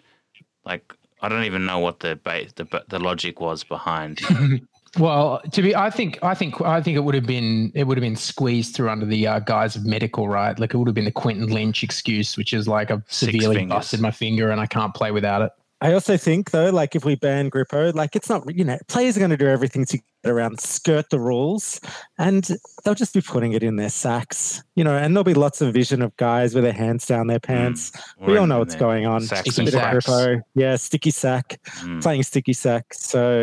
[0.65, 4.21] Like, I don't even know what the ba- the the logic was behind.
[4.99, 7.97] Well, to be, I think, I think, I think it would have been, it would
[7.97, 10.59] have been squeezed through under the uh, guise of medical, right?
[10.59, 14.01] Like it would have been the Quinten Lynch excuse, which is like I've severely busted
[14.01, 15.53] my finger and I can't play without it.
[15.81, 19.17] I also think though, like if we ban Grippo, like it's not you know players
[19.17, 21.81] are going to do everything to get around, skirt the rules,
[22.19, 22.49] and
[22.85, 24.97] they'll just be putting it in their sacks, you know.
[24.97, 27.91] And there'll be lots of vision of guys with their hands down their pants.
[28.19, 29.23] Or we all know what's going on.
[29.23, 29.83] sacks Just a and bit of.
[29.83, 32.01] Grippo, yeah, sticky sack, Mm.
[32.01, 32.95] playing sticky sack.
[32.95, 33.43] So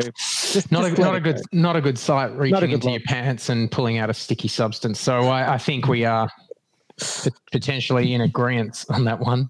[0.53, 1.41] just, Not just a, not a good, go.
[1.51, 2.99] not a good sight reaching good into look.
[2.99, 4.99] your pants and pulling out a sticky substance.
[4.99, 6.29] So I, I think we are
[7.51, 9.49] potentially in agreement on that one.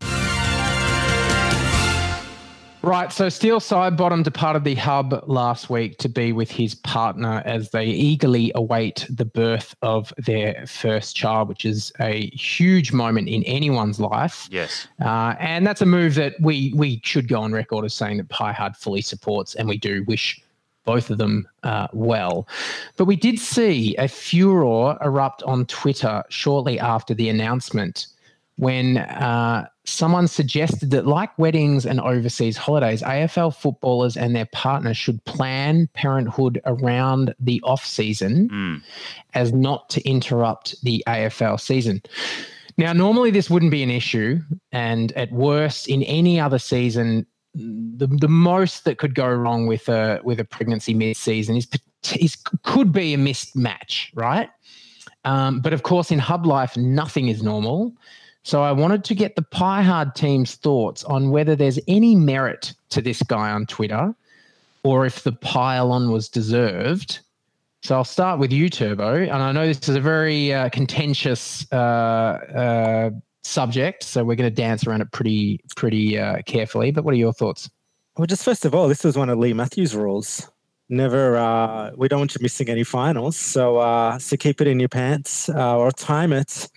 [2.81, 7.71] Right, so Steele Sidebottom departed the hub last week to be with his partner as
[7.71, 13.43] they eagerly await the birth of their first child, which is a huge moment in
[13.43, 14.47] anyone's life.
[14.49, 14.87] yes.
[15.03, 18.29] Uh, and that's a move that we we should go on record as saying that
[18.29, 20.41] Pie Hard fully supports, and we do wish
[20.85, 22.47] both of them uh, well.
[22.97, 28.07] But we did see a furor erupt on Twitter shortly after the announcement
[28.57, 34.97] when uh, someone suggested that, like weddings and overseas holidays, AFL footballers and their partners
[34.97, 38.81] should plan parenthood around the off season Mm.
[39.33, 42.01] as not to interrupt the AFL season.
[42.77, 44.39] Now, normally this wouldn't be an issue,
[44.73, 47.25] and at worst, in any other season,
[47.59, 51.67] the the most that could go wrong with a with a pregnancy mid season is,
[52.19, 54.49] is could be a missed match, right?
[55.25, 57.93] Um, but of course, in hub life, nothing is normal.
[58.43, 62.73] So I wanted to get the Pie Hard team's thoughts on whether there's any merit
[62.89, 64.15] to this guy on Twitter,
[64.83, 67.19] or if the pile-on was deserved.
[67.81, 71.65] So I'll start with you, Turbo, and I know this is a very uh, contentious
[71.71, 73.09] uh, uh,
[73.43, 76.91] subject, so we're going to dance around it pretty pretty uh, carefully.
[76.91, 77.69] But what are your thoughts?
[78.17, 80.49] Well, just first of all, this was one of Leigh Matthews' rules.
[80.89, 83.37] Never, uh, we don't want you missing any finals.
[83.37, 86.67] So, uh, so keep it in your pants uh, or time it,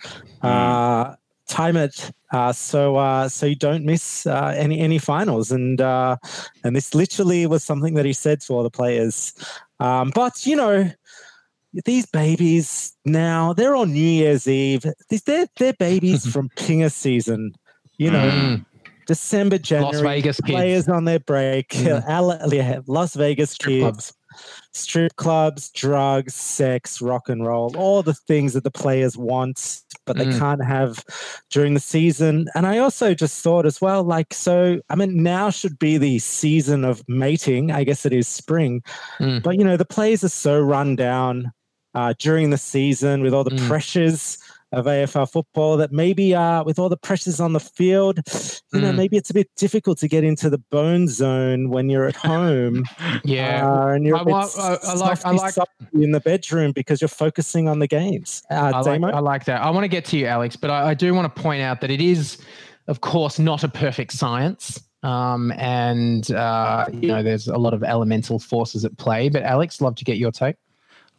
[0.43, 1.15] uh,
[1.47, 2.11] time it.
[2.31, 5.51] Uh, so, uh, so you don't miss uh, any any finals.
[5.51, 6.17] And uh,
[6.63, 9.33] and this literally was something that he said to all the players.
[9.79, 10.89] Um, but you know,
[11.85, 14.85] these babies now they're on New Year's Eve.
[15.09, 17.53] These they're they're babies from Pinger season.
[17.97, 18.65] You know, Mm.
[19.05, 19.93] December, January.
[19.93, 20.49] Las Vegas kids.
[20.51, 21.69] players on their break.
[21.69, 22.83] Mm.
[22.87, 23.81] Las Vegas Strip kids.
[23.81, 24.13] clubs.
[24.71, 30.17] Strip clubs, drugs, sex, rock and roll, all the things that the players want, but
[30.17, 30.39] they Mm.
[30.39, 31.03] can't have
[31.51, 32.47] during the season.
[32.55, 36.17] And I also just thought as well, like, so, I mean, now should be the
[36.17, 37.69] season of mating.
[37.71, 38.81] I guess it is spring.
[39.19, 39.43] Mm.
[39.43, 41.51] But, you know, the players are so run down
[41.93, 43.67] uh, during the season with all the Mm.
[43.67, 44.37] pressures
[44.71, 48.17] of AFL football that maybe uh, with all the pressures on the field,
[48.73, 48.95] you know, Mm.
[48.95, 52.83] maybe it's a bit difficult to get into the bone zone when you're at home.
[53.23, 53.69] Yeah.
[53.71, 55.53] uh, and you're I a bit wa- I- I like- I like-
[55.93, 58.41] in the bedroom because you're focusing on the games.
[58.49, 59.61] Uh, I like, I like that.
[59.61, 61.79] I want to get to you, Alex, but I, I do want to point out
[61.81, 62.39] that it is,
[62.87, 64.81] of course, not a perfect science.
[65.03, 69.29] Um, and, uh, you know, there's a lot of elemental forces at play.
[69.29, 70.55] But, Alex, love to get your take.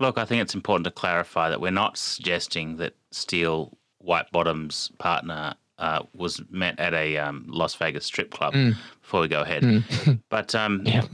[0.01, 4.90] Look, I think it's important to clarify that we're not suggesting that Steele White Bottom's
[4.99, 8.76] partner uh, was met at a um, Las Vegas strip club Mm.
[9.01, 9.62] before we go ahead.
[9.62, 10.20] Mm.
[10.28, 11.05] But um, Yeah.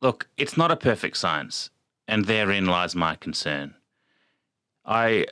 [0.00, 1.70] look, it's not a perfect science,
[2.08, 3.74] and therein lies my concern.
[4.84, 5.26] I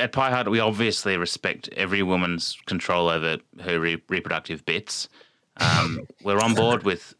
[0.00, 5.08] at Pie Hard, we obviously respect every woman's control over her re- reproductive bits.
[5.58, 7.14] Um, we're on board with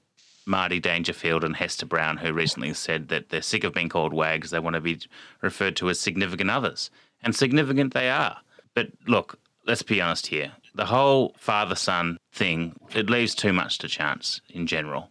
[0.46, 4.50] Mardi Dangerfield and Hester Brown, who recently said that they're sick of being called wags.
[4.50, 5.00] They want to be
[5.42, 6.90] referred to as significant others,
[7.22, 8.38] and significant they are.
[8.72, 10.52] But look, let's be honest here.
[10.74, 15.10] The whole father-son thing it leaves too much to chance in general,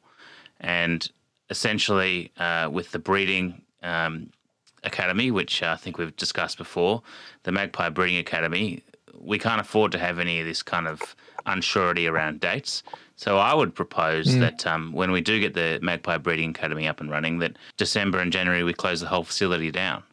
[0.60, 1.10] and
[1.50, 4.30] essentially uh, with the breeding um,
[4.84, 7.02] academy, which I think we've discussed before,
[7.44, 8.84] the Magpie Breeding Academy,
[9.20, 11.16] we can't afford to have any of this kind of
[11.46, 12.84] unsurety around dates.
[13.16, 14.40] So I would propose Mm.
[14.42, 18.20] that um, when we do get the Magpie Breeding Academy up and running, that December
[18.20, 20.04] and January we close the whole facility down.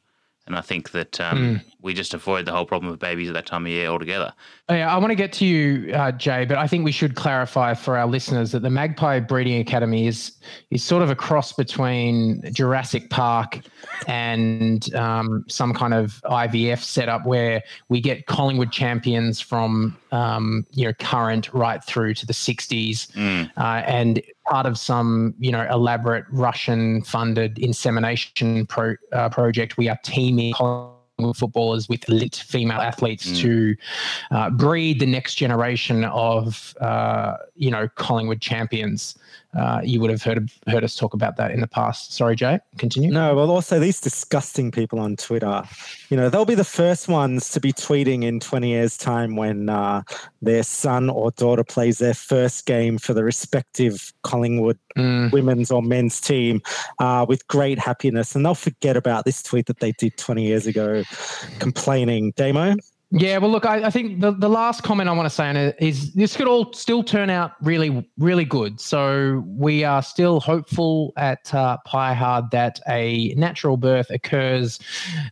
[0.47, 1.61] And I think that um, Mm.
[1.81, 4.33] we just avoid the whole problem of babies at that time of year altogether.
[4.69, 7.15] Oh, Yeah, I want to get to you, uh, Jay, but I think we should
[7.15, 10.33] clarify for our listeners that the Magpie Breeding Academy is
[10.73, 13.61] is sort of a cross between Jurassic Park
[14.09, 20.85] and um, some kind of IVF setup where we get Collingwood champions from um, you
[20.87, 23.51] know current right through to the '60s, Mm.
[23.57, 29.77] uh, and part of some you know elaborate Russian-funded insemination pro, uh, project.
[29.77, 30.53] We are teaming.
[30.55, 33.41] Collingwood Footballers with elite female athletes Mm.
[33.43, 33.77] to
[34.35, 39.17] uh, breed the next generation of uh, you know Collingwood champions.
[39.55, 42.15] Uh, you would have heard heard us talk about that in the past.
[42.15, 42.59] Sorry, Jay.
[42.79, 43.11] Continue.
[43.11, 45.63] No, well, also these disgusting people on Twitter,
[46.09, 49.69] you know, they'll be the first ones to be tweeting in 20 years' time when
[49.69, 50.03] uh,
[50.41, 55.33] their son or daughter plays their first game for the respective Collingwood Mm.
[55.33, 56.61] women's or men's team
[56.99, 58.35] uh, with great happiness.
[58.35, 61.03] And they'll forget about this tweet that they did 20 years ago
[61.61, 62.35] complaining.
[62.37, 62.75] Damo?
[63.15, 65.55] Yeah, well, look, I, I think the, the last comment I want to say on
[65.55, 68.81] it is this could all still turn out really, really good.
[68.81, 74.81] So we are still hopeful at uh, Pie Hard that a natural birth occurs,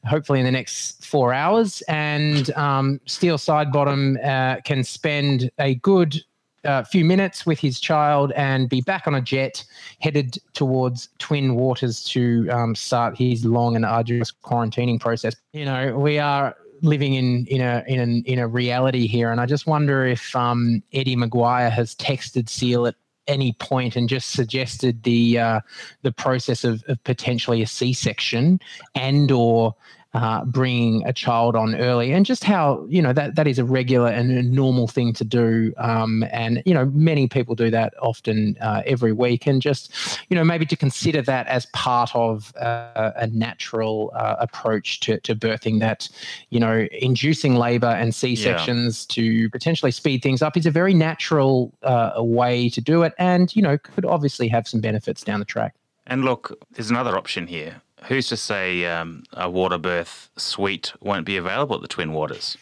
[0.05, 6.23] hopefully in the next four hours, and um, Steele Sidebottom uh, can spend a good
[6.65, 9.65] uh, few minutes with his child and be back on a jet
[10.01, 15.35] headed towards Twin Waters to um, start his long and arduous quarantining process.
[15.55, 19.41] You know, we are living in in a in a, in a reality here, and
[19.41, 22.95] I just wonder if um, Eddie McGuire has texted Seal at
[23.27, 25.61] any point and just suggested the uh,
[26.03, 28.61] the process of, of potentially a C section
[28.95, 29.75] and or
[30.15, 33.65] uh, bringing a child on early and just how you know that that is a
[33.65, 37.95] regular and a normal thing to do um, and you know many people do that
[38.03, 42.53] often uh, every week and just you know maybe to consider that as part of
[42.57, 46.09] uh, a natural uh, approach to, to birthing that
[46.49, 50.95] you know inducing labor and c sections to potentially speed things up is a very
[50.95, 55.39] natural uh, way to do it and you know could obviously have some benefits down
[55.39, 55.75] the track
[56.07, 57.83] And look, there's another option here.
[58.05, 62.57] Who's to say um, a water birth suite won't be available at the Twin Waters?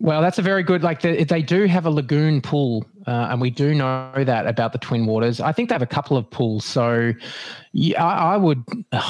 [0.00, 0.82] Well, that's a very good.
[0.82, 4.72] Like the, they do have a lagoon pool, uh, and we do know that about
[4.72, 5.40] the Twin Waters.
[5.40, 6.64] I think they have a couple of pools.
[6.64, 7.12] So,
[7.72, 8.64] yeah, I, I would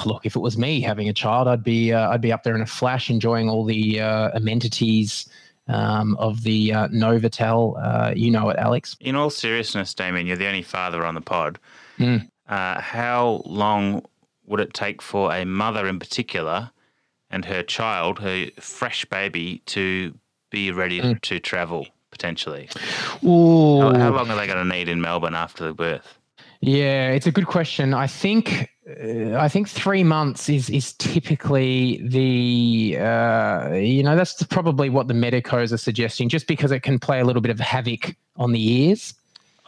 [0.05, 2.55] look if it was me having a child, I'd be uh, I'd be up there
[2.55, 5.28] in a flash, enjoying all the uh, amenities
[5.68, 7.83] um, of the uh, Novotel.
[7.83, 8.97] Uh, you know it, Alex.
[9.01, 11.59] In all seriousness, Damien, you're the only father on the pod.
[11.99, 12.28] Mm.
[12.49, 14.05] Uh, how long
[14.51, 16.70] would it take for a mother in particular
[17.30, 20.14] and her child, her fresh baby, to
[20.51, 21.20] be ready Mm.
[21.22, 22.68] to travel potentially?
[23.24, 23.80] Ooh.
[23.80, 26.18] How, how long are they going to need in Melbourne after the birth?
[26.61, 27.94] Yeah, it's a good question.
[27.94, 34.42] I think uh, I think three months is is typically the uh, you know that's
[34.42, 37.61] probably what the medicos are suggesting, just because it can play a little bit of
[37.61, 39.14] havoc on the ears.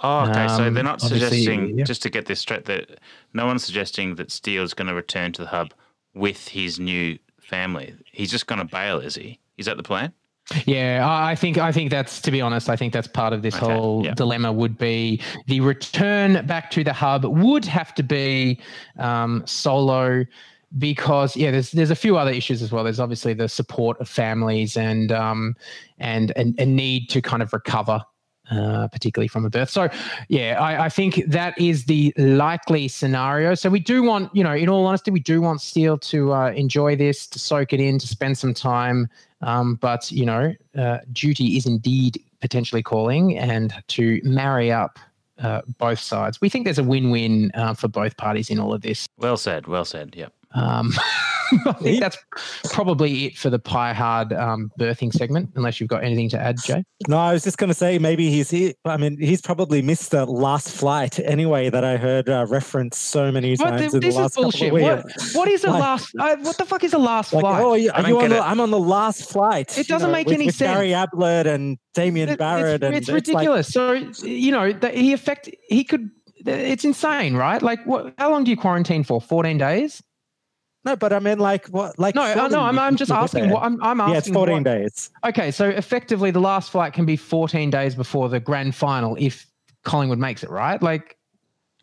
[0.02, 0.48] Oh, okay.
[0.48, 1.84] so Um, they're not obviously, suggesting, yeah.
[1.84, 2.98] just to get this straight, that
[3.34, 5.72] no one's suggesting that Steele's going to return to the hub
[6.14, 7.94] with his new family.
[8.12, 9.38] He's just going to bail, is he?
[9.58, 10.12] Is that the plan?
[10.66, 12.68] Yeah, I I think I think that's to be honest.
[12.68, 14.14] I think that's part of this Okay, whole yeah.
[14.14, 14.52] dilemma.
[14.52, 18.60] Would be the return back to the hub would have to be
[18.98, 20.24] um, solo.
[20.78, 22.82] because yeah, there's there's a few other issues as well.
[22.82, 25.54] There's obviously the support of families and um,
[25.98, 28.02] and and a need to kind of recover
[28.50, 29.70] uh, particularly from a birth.
[29.70, 29.88] So,
[30.28, 33.54] yeah, I, I, think that is the likely scenario.
[33.54, 36.50] So, we do want, you know, in all honesty, we do want Steele to uh,
[36.50, 39.08] enjoy this, to soak it in, to spend some time.
[39.42, 44.98] Um, but, you know, uh, duty is indeed potentially calling and to marry up
[45.38, 46.40] uh, both sides.
[46.40, 49.08] We think there's a win win uh, for both parties in all of this.
[49.18, 49.66] Well said.
[49.66, 50.14] Well said.
[50.16, 50.32] Yep.
[50.54, 50.92] Um,
[51.66, 52.18] I think that's
[52.70, 56.56] probably it for the pie hard um, birthing segment, unless you've got anything to add,
[56.62, 56.84] Jay.
[57.08, 60.10] No, I was just going to say maybe he's he, I mean, he's probably missed
[60.12, 63.92] the last flight anyway that I heard uh, referenced so many what, times.
[63.92, 64.72] The, this is bullshit.
[64.72, 66.14] What, what is the like, last?
[66.18, 67.62] Uh, what the fuck is the last like, flight?
[67.62, 69.76] Oh, yeah, are you on the, I'm on the last flight.
[69.76, 70.72] It doesn't you know, make with, any with sense.
[70.72, 72.76] Gary Ablett and Damien it, Barrett.
[72.76, 73.74] It's, and it's ridiculous.
[73.76, 76.10] Like, so you know that he affect he could.
[76.44, 77.62] It's insane, right?
[77.62, 78.14] Like, what?
[78.18, 79.20] How long do you quarantine for?
[79.20, 80.02] Fourteen days.
[80.84, 81.98] No, but I mean, like what?
[81.98, 82.60] Like no, uh, no.
[82.60, 83.50] I'm, I'm just asking.
[83.50, 84.12] What, I'm, I'm asking.
[84.12, 85.10] Yeah, it's 14 what, days.
[85.24, 89.46] Okay, so effectively, the last flight can be 14 days before the grand final if
[89.84, 90.82] Collingwood makes it, right?
[90.82, 91.16] Like,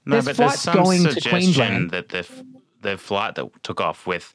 [0.06, 1.92] no, there's but flights there's some going to suggestion Queensland.
[1.92, 2.28] that the
[2.82, 4.34] the flight that took off with,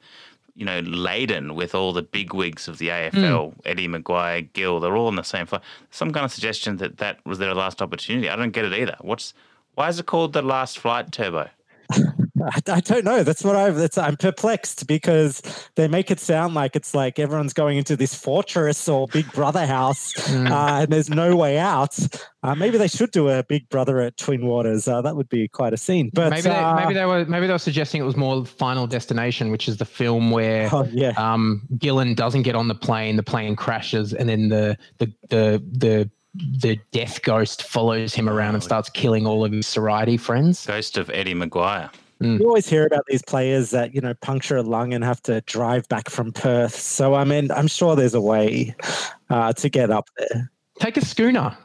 [0.54, 3.60] you know, laden with all the big wigs of the AFL, Hmm.
[3.66, 5.62] Eddie McGuire, Gill, they're all on the same flight.
[5.90, 8.30] Some kind of suggestion that that was their last opportunity.
[8.30, 8.96] I don't get it either.
[9.02, 9.34] What's
[9.74, 11.50] why is it called the last flight turbo?
[12.44, 13.22] I, I, don't know.
[13.22, 13.76] That's what I've.
[13.76, 15.42] That's, I'm perplexed because
[15.76, 19.66] they make it sound like it's like everyone's going into this fortress or Big Brother
[19.66, 20.50] house, Mm.
[20.50, 21.98] uh, and there's no way out.
[22.42, 24.86] Uh, maybe they should do a Big Brother at Twin Waters.
[24.86, 26.10] Uh, that would be quite a scene.
[26.12, 28.86] But maybe they, uh, maybe they were maybe they were suggesting it was more Final
[28.86, 31.12] Destination, which is the film where oh, yeah.
[31.16, 35.62] um, Gillon doesn't get on the plane, the plane crashes, and then the the the
[35.72, 40.66] the the death ghost follows him around and starts killing all of his sorority friends.
[40.66, 41.90] Ghost of Eddie McGuire.
[42.24, 42.40] Mm.
[42.40, 45.42] You always hear about these players that you know puncture a lung and have to
[45.42, 46.74] drive back from Perth.
[46.74, 48.74] So I mean, I'm sure there's a way
[49.28, 50.50] uh, to get up there.
[50.80, 51.56] Take a schooner.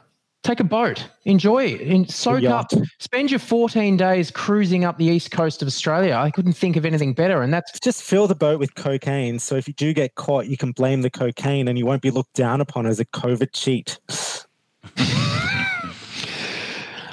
[0.42, 2.70] Take a boat, enjoy it, and soak up.
[2.98, 6.14] Spend your 14 days cruising up the east coast of Australia.
[6.14, 9.38] I couldn't think of anything better, and that's just fill the boat with cocaine.
[9.38, 12.10] So if you do get caught, you can blame the cocaine, and you won't be
[12.10, 13.98] looked down upon as a COVID cheat.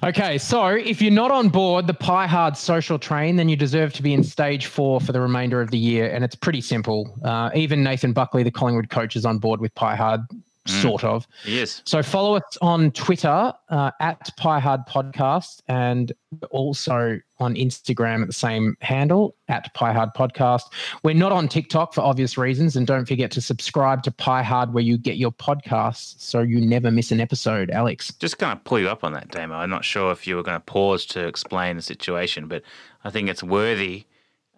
[0.04, 3.94] Okay, so if you're not on board the Pie Hard social train, then you deserve
[3.94, 6.10] to be in stage four for the remainder of the year.
[6.12, 7.18] And it's pretty simple.
[7.24, 10.22] Uh, even Nathan Buckley, the Collingwood coach, is on board with Pie Hard,
[10.70, 11.28] sort of.
[11.46, 11.82] Yes.
[11.86, 16.12] So follow us on Twitter uh, at Pie Hard Podcast and
[16.50, 20.64] also on Instagram at the same handle at Pie Hard Podcast.
[21.04, 24.74] We're not on TikTok for obvious reasons, and don't forget to subscribe to Pie Hard
[24.74, 27.70] where you get your podcasts so you never miss an episode.
[27.70, 29.56] Alex, just going to pull you up on that, Damo.
[29.56, 32.64] I'm not sure if you were going to pause to explain the situation, but
[33.04, 34.06] I think it's worthy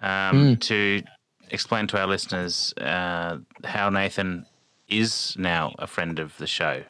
[0.01, 0.59] um, mm.
[0.61, 1.03] to
[1.51, 4.45] explain to our listeners uh, how Nathan
[4.89, 6.83] is now a friend of the show.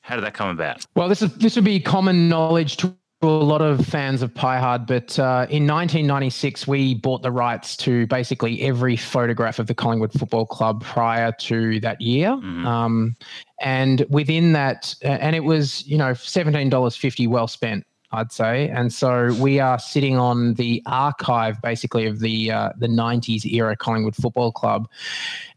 [0.00, 0.86] How did that come about?
[0.94, 4.58] Well, this is this would be common knowledge to a lot of fans of Pie
[4.58, 9.74] Hard, but uh, in 1996 we bought the rights to basically every photograph of the
[9.74, 12.64] Collingwood Football Club prior to that year, mm-hmm.
[12.64, 13.16] um,
[13.60, 17.84] and within that, and it was you know seventeen dollars fifty well spent.
[18.10, 22.86] I'd say, and so we are sitting on the archive, basically, of the uh, the
[22.86, 24.88] '90s era Collingwood Football Club,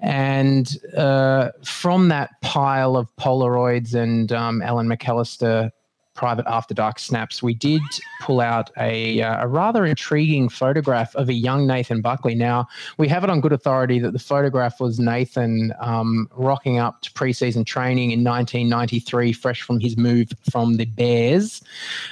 [0.01, 5.71] and uh, from that pile of Polaroids and um, Allan McAlister
[6.13, 7.81] private after dark snaps, we did
[8.21, 12.35] pull out a, uh, a rather intriguing photograph of a young Nathan Buckley.
[12.35, 17.01] Now, we have it on good authority that the photograph was Nathan um, rocking up
[17.01, 21.61] to preseason training in 1993, fresh from his move from the Bears.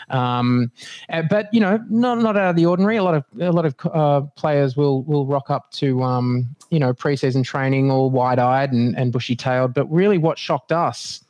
[0.09, 0.71] Um,
[1.09, 2.97] uh, but you know, not not out of the ordinary.
[2.97, 6.79] A lot of a lot of uh, players will will rock up to um, you
[6.79, 9.73] know preseason training all wide eyed and, and bushy tailed.
[9.73, 11.23] But really, what shocked us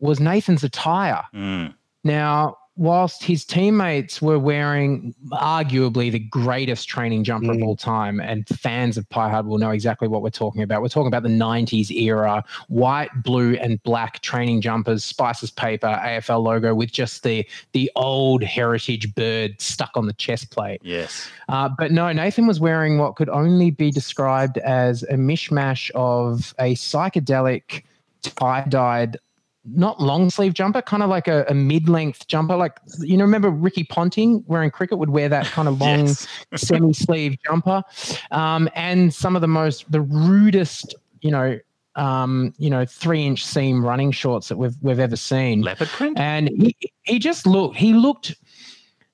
[0.00, 1.22] was Nathan's attire.
[1.32, 1.74] Mm.
[2.04, 7.56] Now, whilst his teammates were wearing arguably the greatest training jumper mm.
[7.56, 10.80] of all time, and fans of Pie Hard will know exactly what we're talking about.
[10.80, 16.42] We're talking about the 90s era white, blue, and black training jumpers, Spicers paper, AFL
[16.42, 20.80] logo with just the, the old heritage bird stuck on the chest plate.
[20.82, 21.28] Yes.
[21.48, 26.54] Uh, but no, Nathan was wearing what could only be described as a mishmash of
[26.58, 27.82] a psychedelic
[28.22, 29.18] tie dyed
[29.64, 32.56] not long sleeve jumper, kind of like a, a mid length jumper.
[32.56, 36.08] Like, you know, remember Ricky Ponting wearing cricket would wear that kind of long
[36.56, 37.82] semi sleeve jumper.
[38.30, 41.58] Um, and some of the most, the rudest, you know,
[41.94, 45.62] um, you know, three inch seam running shorts that we've we've ever seen.
[45.62, 46.18] Leopard print.
[46.18, 48.34] And he he just looked he looked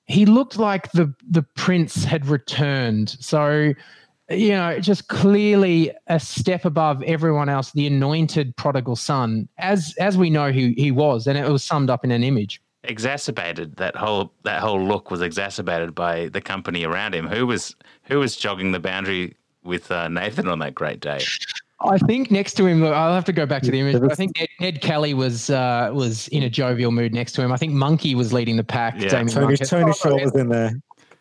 [0.05, 3.09] he looked like the the prince had returned.
[3.19, 3.73] So
[4.29, 10.17] you know, just clearly a step above everyone else, the anointed prodigal son, as as
[10.17, 12.61] we know who he was, and it was summed up in an image.
[12.83, 17.27] Exacerbated that whole that whole look was exacerbated by the company around him.
[17.27, 21.19] Who was who was jogging the boundary with uh, Nathan on that great day?
[21.81, 24.01] I think next to him, I'll have to go back to the image.
[24.03, 27.51] I think Ned, Ned Kelly was uh, was in a jovial mood next to him.
[27.51, 28.95] I think Monkey was leading the pack.
[28.97, 29.09] Yeah.
[29.09, 30.73] Tony, Tony Shaw was in there.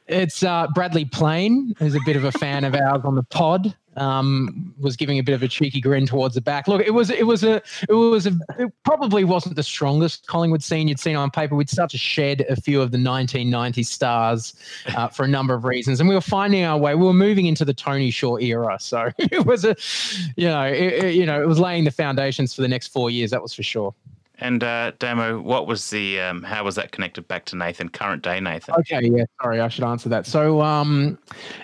[0.09, 3.75] It's uh, Bradley Plain, who's a bit of a fan of ours on the pod.
[3.97, 6.69] Um, was giving a bit of a cheeky grin towards the back.
[6.69, 10.63] Look, it was it was a it was a it probably wasn't the strongest Collingwood
[10.63, 11.57] scene you'd seen on paper.
[11.57, 14.55] We'd start to shed a few of the 1990 stars
[14.95, 16.95] uh, for a number of reasons, and we were finding our way.
[16.95, 19.75] We were moving into the Tony Shaw era, so it was a
[20.37, 23.11] you know it, it, you know it was laying the foundations for the next four
[23.11, 23.33] years.
[23.33, 23.93] That was for sure.
[24.41, 27.89] And uh, Damo, what was the um, how was that connected back to Nathan?
[27.89, 28.76] Current day Nathan.
[28.76, 30.26] Okay, yeah, sorry, I should answer that.
[30.26, 31.18] So, um,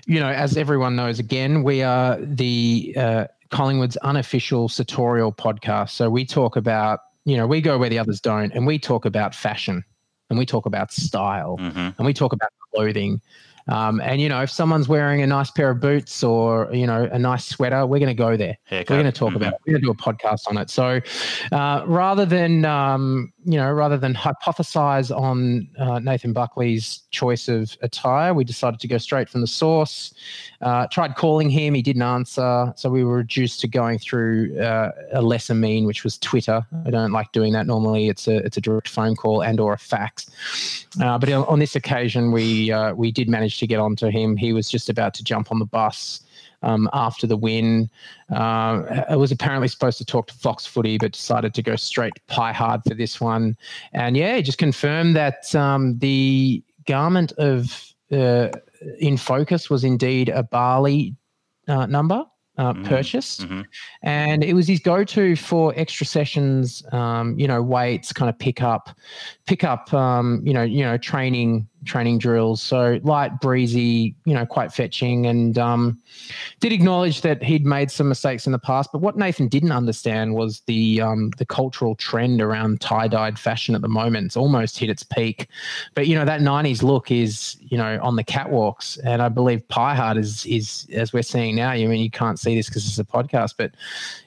[0.06, 5.90] you know, as everyone knows, again, we are the uh, Collingwood's unofficial sartorial podcast.
[5.90, 9.04] So we talk about, you know, we go where the others don't, and we talk
[9.04, 9.84] about fashion,
[10.28, 11.90] and we talk about style, mm-hmm.
[11.96, 13.20] and we talk about clothing.
[13.68, 17.08] Um, and you know, if someone's wearing a nice pair of boots or you know
[17.12, 18.58] a nice sweater, we're going to go there.
[18.64, 18.90] Haircut.
[18.96, 19.36] We're going to talk Mhm.
[19.36, 19.52] about.
[19.54, 19.60] It.
[19.66, 20.70] We're going to do a podcast on it.
[20.70, 21.00] So
[21.52, 27.76] uh, rather than um, you know, rather than hypothesize on uh, Nathan Buckley's choice of
[27.82, 30.14] attire, we decided to go straight from the source.
[30.62, 34.90] Uh, tried calling him, he didn't answer, so we were reduced to going through uh,
[35.12, 36.64] a lesser mean, which was Twitter.
[36.86, 38.08] I don't like doing that normally.
[38.08, 40.86] It's a it's a direct phone call and or a fax.
[41.02, 44.36] Uh, but on on this occasion, we uh, we did manage to get onto him.
[44.36, 46.20] He was just about to jump on the bus.
[46.64, 47.90] Um, after the win,
[48.32, 52.14] uh, I was apparently supposed to talk to Fox Footy, but decided to go straight
[52.26, 53.56] pie hard for this one.
[53.92, 58.48] And yeah, just confirmed that um, the garment of uh,
[58.98, 61.14] in focus was indeed a Bali
[61.68, 62.24] uh, number
[62.56, 63.62] uh, purchased, Mm-hmm.
[64.02, 66.84] and it was his go-to for extra sessions.
[66.92, 68.90] Um, you know, weights, kind of pick up,
[69.46, 69.92] pick up.
[69.92, 72.62] Um, you know, you know, training training drills.
[72.62, 74.14] So light, breezy.
[74.24, 76.00] You know, quite fetching, and um,
[76.60, 78.90] did acknowledge that he'd made some mistakes in the past.
[78.92, 83.82] But what Nathan didn't understand was the um, the cultural trend around tie-dyed fashion at
[83.82, 84.26] the moment.
[84.26, 85.48] It's almost hit its peak.
[85.94, 89.66] But you know, that '90s look is you know on the catwalks, and I believe
[89.68, 91.72] Pie Hard is is as we're seeing now.
[91.72, 93.72] You mean you can't see this because it's a podcast, but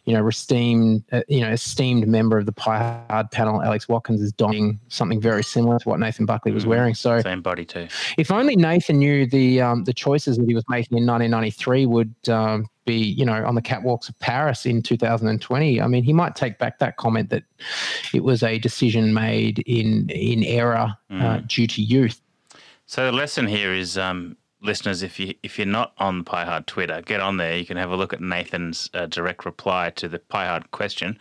[0.07, 4.21] you know, esteemed uh, you know esteemed member of the Pie Hard panel, Alex Watkins,
[4.21, 6.95] is donning something very similar to what Nathan Buckley was wearing.
[6.95, 7.89] So Same body too.
[8.17, 12.15] if only Nathan knew the um, the choices that he was making in 1993 would
[12.29, 15.81] um, be, you know, on the catwalks of Paris in 2020.
[15.81, 17.43] I mean, he might take back that comment that
[18.13, 22.21] it was a decision made in in error uh, due to youth.
[22.85, 26.67] So the lesson here is, um, listeners, if you if you're not on Pie Hard
[26.67, 27.55] Twitter, get on there.
[27.57, 31.17] You can have a look at Nathan's uh, direct reply to the Pie Hard question,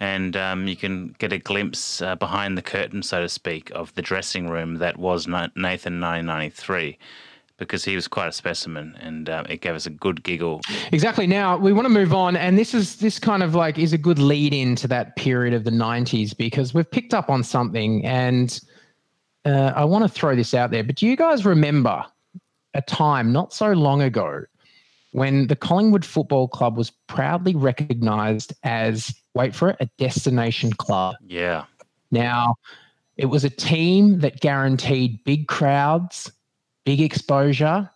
[0.00, 3.94] and um, you can get a glimpse uh, behind the curtain, so to speak, of
[3.94, 6.98] the dressing room that was Nathan 1993.
[7.56, 10.60] Because he was quite a specimen, and um, it gave us a good giggle.
[10.90, 11.24] Exactly.
[11.24, 13.98] Now we want to move on, and this is this kind of like is a
[13.98, 18.04] good lead in to that period of the '90s because we've picked up on something,
[18.04, 18.60] and
[19.44, 20.82] uh, I want to throw this out there.
[20.82, 22.04] But do you guys remember
[22.74, 24.44] a time not so long ago
[25.12, 31.16] when the Collingwood Football Club was proudly recognised as wait for it a destination club?
[31.26, 31.64] Yeah.
[32.10, 32.56] Now,
[33.16, 36.32] it was a team that guaranteed big crowds,
[36.84, 37.88] big exposure,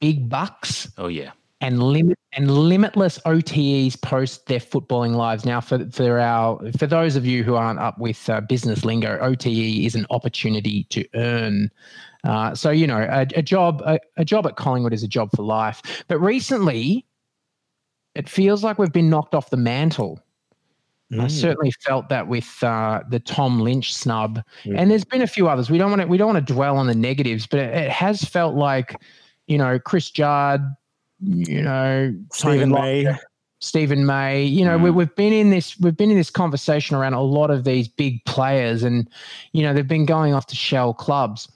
[0.00, 1.30] big bucks, Oh yeah.
[1.60, 5.44] and limit and limitless OTEs post their footballing lives.
[5.44, 9.18] Now, for for our for those of you who aren't up with uh, business lingo,
[9.20, 9.46] OTE
[9.86, 11.70] is an opportunity to earn.
[12.24, 15.30] Uh, so you know, a, a job a, a job at Collingwood is a job
[15.34, 16.04] for life.
[16.08, 17.06] But recently,
[18.14, 20.20] it feels like we've been knocked off the mantle.
[21.10, 21.30] I Mm.
[21.30, 25.70] certainly felt that with uh, the Tom Lynch snub, and there's been a few others.
[25.70, 27.90] We don't want to we don't want to dwell on the negatives, but it, it
[27.90, 28.94] has felt like,
[29.46, 30.60] you know, Chris Judd,
[31.20, 33.06] you know, Steven May.
[33.60, 34.44] Steven May.
[34.44, 37.50] You know, we, we've been in this we've been in this conversation around a lot
[37.50, 39.08] of these big players, and
[39.52, 41.50] you know they've been going off to shell clubs.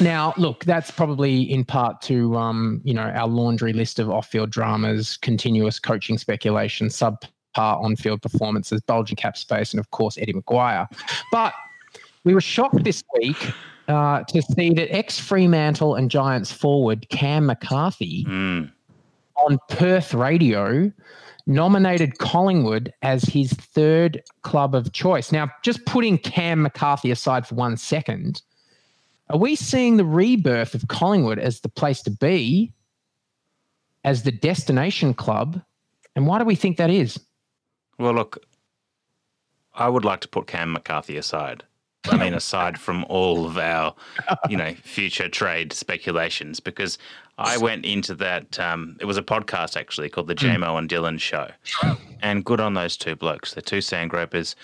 [0.00, 4.50] Now, look, that's probably in part to um, you know our laundry list of off-field
[4.50, 10.86] dramas, continuous coaching speculation, subpar on-field performances, bulging cap space, and of course Eddie McGuire.
[11.30, 11.52] But
[12.24, 13.52] we were shocked this week
[13.88, 18.24] uh, to see that ex-Fremantle and Giants forward Cam McCarthy
[19.36, 20.90] on Perth Radio
[21.46, 25.32] nominated Collingwood as his third club of choice.
[25.32, 28.42] Now, just putting Cam McCarthy aside for one second,
[29.28, 32.72] are we seeing the rebirth of Collingwood as the place to be?
[34.04, 35.60] as the destination club.
[36.14, 37.18] And why do we think that is?
[37.98, 38.44] Well, look,
[39.74, 41.62] I would like to put Cam McCarthy aside.
[42.06, 43.94] I mean, aside from all of our,
[44.48, 46.98] you know, future trade speculations, because
[47.38, 48.58] I went into that.
[48.58, 51.48] Um, it was a podcast actually called the JMO and Dylan Show,
[52.20, 53.54] and good on those two blokes.
[53.54, 54.56] They're two sandgropers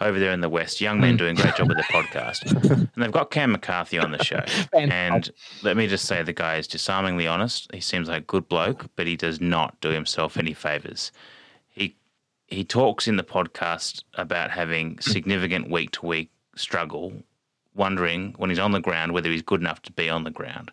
[0.00, 1.18] over there in the West, young men hmm.
[1.18, 4.42] doing a great job with their podcast, and they've got Cam McCarthy on the show.
[4.72, 5.30] And
[5.62, 7.70] let me just say, the guy is disarmingly honest.
[7.72, 11.12] He seems like a good bloke, but he does not do himself any favors.
[11.68, 11.96] He
[12.46, 15.00] he talks in the podcast about having hmm.
[15.00, 17.12] significant week to week struggle,
[17.74, 20.70] wondering when he's on the ground whether he's good enough to be on the ground.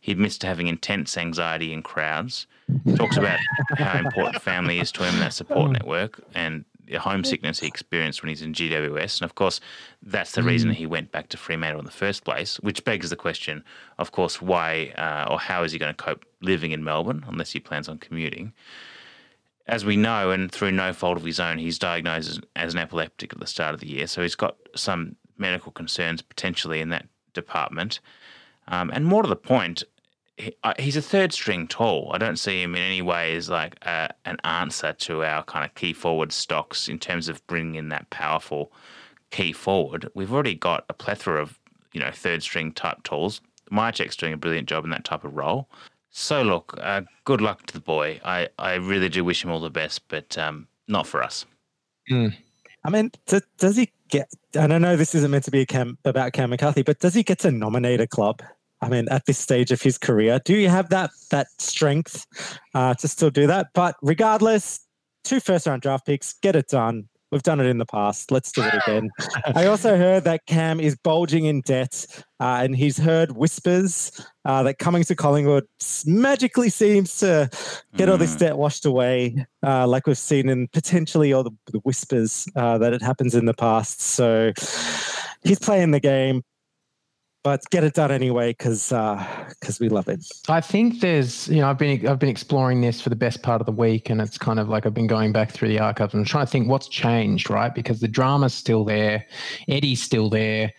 [0.00, 2.46] He admits to having intense anxiety in crowds.
[2.84, 3.38] He talks about
[3.76, 5.72] how important family is to him, that support hmm.
[5.72, 9.20] network, and the homesickness he experienced when he's in GWS.
[9.20, 9.60] And of course,
[10.02, 13.16] that's the reason he went back to Fremantle in the first place, which begs the
[13.16, 13.62] question,
[13.98, 17.52] of course, why uh, or how is he going to cope living in Melbourne unless
[17.52, 18.52] he plans on commuting?
[19.66, 22.80] as we know, and through no fault of his own, he's diagnosed as, as, an
[22.80, 24.08] epileptic at the start of the year.
[24.08, 28.00] So he's got some medical concerns potentially in that department.
[28.66, 29.84] Um, and more to the point,
[30.40, 32.10] he, uh, he's a third string tall.
[32.12, 35.64] I don't see him in any way as like a, an answer to our kind
[35.64, 38.72] of key forward stocks in terms of bringing in that powerful
[39.30, 40.08] key forward.
[40.14, 41.58] We've already got a plethora of
[41.92, 43.40] you know third string type talls.
[43.70, 45.68] Mihocek's doing a brilliant job in that type of role.
[46.10, 48.20] So look, uh, good luck to the boy.
[48.24, 51.46] I, I really do wish him all the best, but um, not for us.
[52.10, 52.34] Mm.
[52.84, 54.28] I mean, does, he get?
[54.54, 57.14] And I know this isn't meant to be a cam, about Cam McCarthy, but does
[57.14, 58.42] he get to nominate a club?
[58.82, 62.26] I mean, at this stage of his career, do you have that that strength
[62.74, 63.68] uh, to still do that?
[63.74, 64.80] But regardless,
[65.24, 67.08] two first round draft picks, get it done.
[67.30, 68.32] We've done it in the past.
[68.32, 69.08] Let's do it again.
[69.54, 72.04] I also heard that Cam is bulging in debt,
[72.40, 74.10] uh, and he's heard whispers
[74.44, 75.64] uh, that coming to Collingwood
[76.06, 77.48] magically seems to
[77.96, 81.78] get all this debt washed away, uh, like we've seen in potentially all the, the
[81.80, 84.00] whispers uh, that it happens in the past.
[84.00, 84.52] So
[85.44, 86.42] he's playing the game
[87.42, 90.24] but get it done anyway because because uh, we love it.
[90.48, 93.60] I think there's you know I've been I've been exploring this for the best part
[93.60, 96.14] of the week, and it's kind of like I've been going back through the archives
[96.14, 97.74] and trying to think what's changed, right?
[97.74, 99.26] Because the drama's still there,
[99.68, 100.72] Eddie's still there.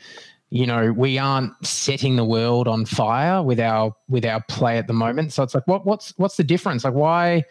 [0.50, 4.88] You know, we aren't setting the world on fire with our with our play at
[4.88, 5.34] the moment.
[5.34, 6.84] So it's like, what what's what's the difference?
[6.84, 7.44] Like, why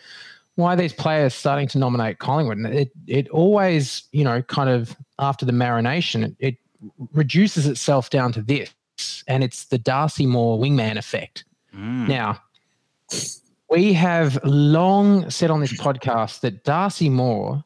[0.55, 2.59] why these players starting to nominate Collingwood?
[2.59, 6.57] And it it always you know kind of after the marination, it, it
[7.13, 8.71] reduces itself down to this
[9.27, 11.45] and it's the Darcy Moore wingman effect.
[11.75, 12.09] Mm.
[12.09, 12.43] Now,
[13.71, 17.65] we have long said on this podcast that Darcy Moore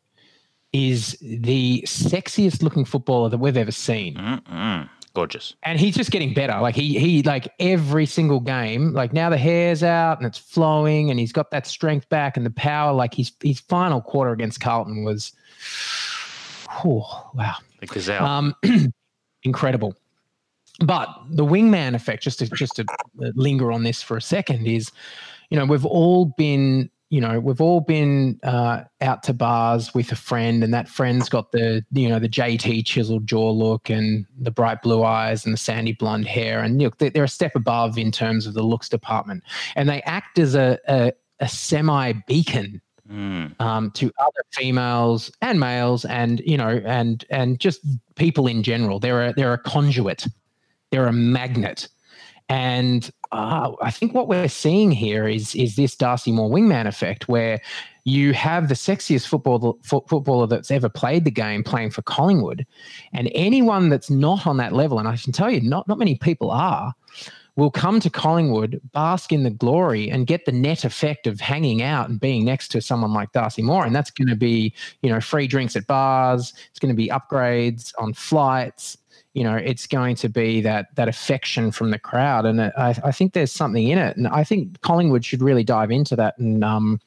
[0.72, 4.16] is the sexiest looking footballer that we've ever seen.
[4.16, 4.88] Mm-mm.
[5.14, 5.54] Gorgeous.
[5.62, 6.60] And he's just getting better.
[6.60, 11.08] Like he he like every single game, like now the hair's out and it's flowing
[11.10, 12.92] and he's got that strength back and the power.
[12.92, 15.32] Like his his final quarter against Carlton was
[16.84, 17.54] oh wow.
[17.78, 18.26] The gazelle.
[18.26, 18.54] Um
[19.44, 19.94] incredible
[20.80, 22.84] but the wingman effect, just to just to
[23.16, 24.90] linger on this for a second, is
[25.50, 30.10] you know we've all been you know we've all been uh, out to bars with
[30.10, 34.26] a friend, and that friend's got the you know the JT chiseled jaw look and
[34.36, 37.96] the bright blue eyes and the sandy blonde hair, and look they're a step above
[37.96, 39.44] in terms of the looks department,
[39.76, 43.60] and they act as a, a, a semi beacon Mm.
[43.60, 47.80] Um, to other females and males, and you know, and and just
[48.14, 48.98] people in general.
[48.98, 50.26] They're a they're a conduit
[50.94, 51.88] they're a magnet.
[52.48, 57.28] And uh, I think what we're seeing here is is this Darcy Moore wingman effect,
[57.28, 57.60] where
[58.04, 62.64] you have the sexiest football, footballer that's ever played the game playing for Collingwood,
[63.12, 66.16] and anyone that's not on that level, and I can tell you, not not many
[66.16, 66.92] people are,
[67.56, 71.82] will come to Collingwood, bask in the glory, and get the net effect of hanging
[71.82, 75.10] out and being next to someone like Darcy Moore, and that's going to be you
[75.10, 78.98] know free drinks at bars, it's going to be upgrades on flights
[79.34, 82.46] you know it's going to be that that affection from the crowd.
[82.46, 84.16] And I, I, think there's something in it.
[84.16, 86.38] And i think collingwood should really dive into that.
[86.38, 87.00] And um,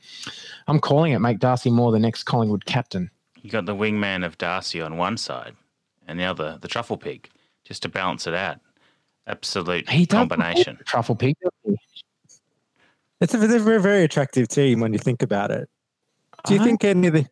[0.68, 3.10] i'm calling it make darcy moore the next collingwood captain.
[3.42, 5.56] You got the wingman of darcy on one side
[6.08, 7.30] and the other the truffle pig
[7.64, 8.60] just to balance it out.
[9.26, 10.78] Absolute he combination.
[10.86, 11.36] truffle pig
[13.20, 15.70] it's a, it's a very attractive team when you think about it.
[16.46, 17.26] Do you I, think any of the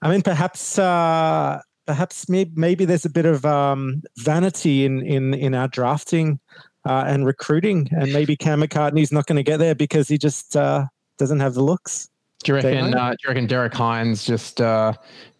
[0.00, 5.32] i mean perhaps uh perhaps maybe, maybe there's a bit of um, vanity in in
[5.32, 6.38] in our drafting
[6.84, 10.54] uh, and recruiting, and maybe Cam McCarthy's not going to get there because he just
[10.54, 10.84] uh,
[11.16, 12.10] doesn't have the looks.
[12.44, 12.94] Do you reckon?
[12.94, 14.92] Uh, do you reckon Derek Hine's just uh,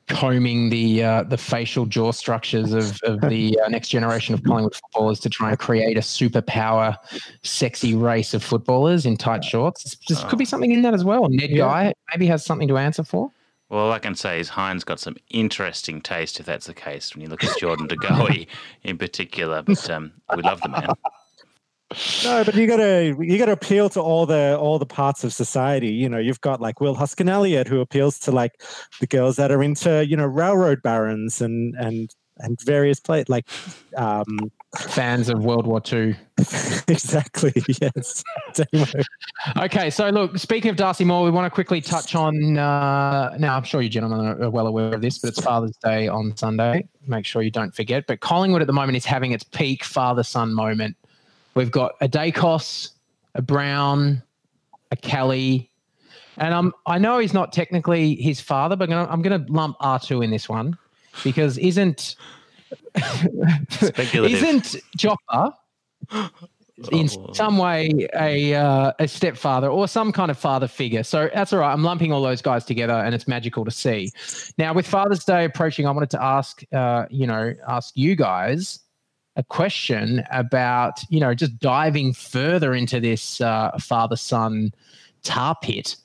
[0.09, 4.75] combing the uh, the facial jaw structures of, of the uh, next generation of Collingwood
[4.75, 6.97] footballers to try and create a superpower,
[7.43, 9.99] sexy race of footballers in tight shorts.
[10.09, 11.29] There could be something in that as well.
[11.29, 11.59] Ned Yeah.
[11.59, 13.31] Guy maybe has something to answer for.
[13.69, 17.15] Well, all I can say is Hine's got some interesting taste, if that's the case,
[17.15, 18.47] when you look at Jordan De Goey
[18.83, 19.63] in particular.
[19.63, 20.89] But um, we love the man.
[22.23, 25.89] No, but you gotta you gotta appeal to all the all the parts of society.
[25.89, 28.63] You know, you've got like Will Hoskin-Elliott who appeals to like
[29.01, 33.49] the girls that are into you know railroad barons and and and various play like
[33.97, 36.15] um Fans of World War II.
[36.89, 38.23] exactly yes.
[39.57, 42.59] Okay, so look, speaking of Darcy Moore, we want to quickly touch on.
[42.59, 46.07] Uh, now, I'm sure you gentlemen are well aware of this, but it's Father's Day
[46.07, 46.87] on Sunday.
[47.07, 48.07] Make sure you don't forget.
[48.07, 50.97] But Collingwood at the moment is having its peak father son moment.
[51.55, 52.91] We've got a Daicos,
[53.35, 54.23] a Brown,
[54.91, 55.71] a Kelly,
[56.37, 60.25] and I'm, I know he's not technically his father, but I'm going to lump R2
[60.25, 60.77] in this one
[61.25, 62.17] because isn't.
[63.71, 64.43] Speculative.
[64.43, 65.55] Isn't Joppa
[66.93, 71.03] in some way a uh, a stepfather or some kind of father figure.
[71.03, 71.73] So that's all right.
[71.73, 74.11] I'm lumping all those guys together, and it's magical to see.
[74.59, 78.81] Now, with Father's Day approaching, I wanted to ask, uh, you know, ask you guys
[79.37, 84.73] a question about, you know, just diving further into this uh, father son
[85.23, 85.97] tar pit.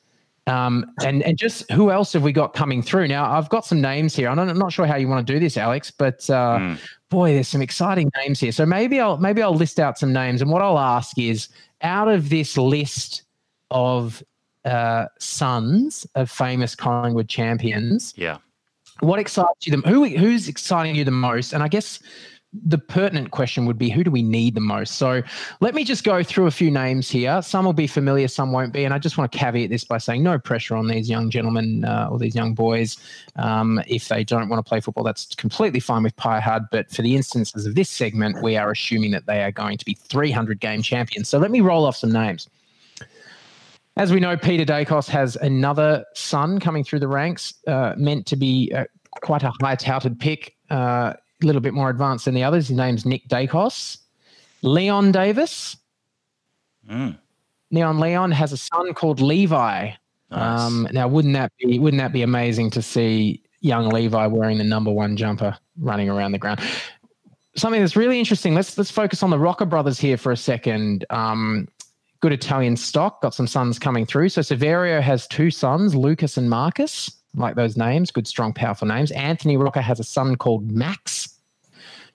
[0.46, 3.08] Um, and and just who else have we got coming through?
[3.08, 4.28] Now I've got some names here.
[4.28, 6.76] I'm not, I'm not sure how you want to do this, Alex, but uh,
[7.10, 8.52] boy, there's some exciting names here.
[8.52, 11.48] So maybe I'll maybe I'll list out some names, and what I'll ask is,
[11.82, 13.24] out of this list
[13.72, 14.22] of
[14.66, 18.38] uh, sons of famous Collingwood champions, Yeah.
[19.00, 21.54] what excites you the who who's exciting you the most?
[21.54, 22.00] And I guess
[22.66, 24.96] the pertinent question would be who do we need the most?
[24.96, 25.24] So
[25.60, 27.42] let me just go through a few names here.
[27.42, 28.86] Some will be familiar, some won't be.
[28.86, 31.86] And I just want to caveat this by saying no pressure on these young gentlemen
[31.86, 32.98] uh, or these young boys.
[33.38, 36.64] Um, if they don't want to play football, that's completely fine with Pie Hard.
[36.72, 39.86] But for the instances of this segment, we are assuming that they are going to
[39.86, 41.30] be 300 game champions.
[41.30, 42.50] So let me roll off some names.
[43.96, 48.36] As we know, Peter Daicos has another son coming through the ranks, uh, meant to
[48.36, 48.86] be uh,
[49.22, 51.14] quite a high touted pick, uh,
[51.44, 52.68] a little bit more advanced than the others.
[52.68, 53.98] His name's Nick Daicos.
[54.62, 55.78] Leon Davis.
[56.90, 57.18] Mm.
[57.72, 59.92] Leon Leon has a son called Levi.
[60.32, 64.64] Um, now, wouldn't that be wouldn't that be amazing to see young Levi wearing the
[64.64, 66.60] number one jumper running around the ground?
[67.56, 68.56] Something that's really interesting.
[68.56, 71.06] Let's let's focus on the Rocca brothers here for a second.
[71.10, 71.68] Um,
[72.20, 74.30] good Italian stock, got some sons coming through.
[74.30, 77.12] So Saverio has two sons, Lucas and Marcus.
[77.36, 79.12] Like those names, good, strong, powerful names.
[79.12, 81.30] Anthony Rocca has a son called Max.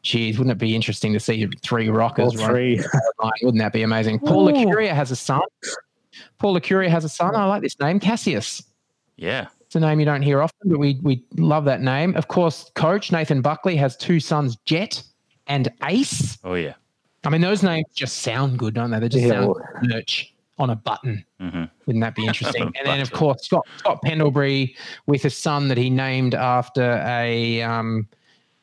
[0.02, 2.24] Geez, wouldn't it be interesting to see three Roccas?
[2.40, 2.76] All three.
[3.20, 3.32] running?
[3.42, 4.20] Wouldn't that be amazing?
[4.20, 5.40] Paul Licuria has a son.
[6.38, 7.34] Paul Licuria has a son.
[7.34, 8.62] I like this name, Cassius.
[9.16, 9.48] Yeah.
[9.62, 12.14] It's a name you don't hear often, but we we love that name.
[12.16, 15.02] Of course, coach Nathan Buckley has two sons, Jet
[15.48, 16.38] and Ace.
[16.44, 16.74] Oh, yeah.
[17.24, 19.00] I mean, those names just sound good, don't they?
[19.00, 21.24] They just Yeah, sound well- merch on a button.
[21.40, 22.64] hmm Wouldn't that be interesting?
[22.78, 27.62] And then, of course, Scott Scott Pendlebury with a son that he named after a
[27.62, 28.08] um,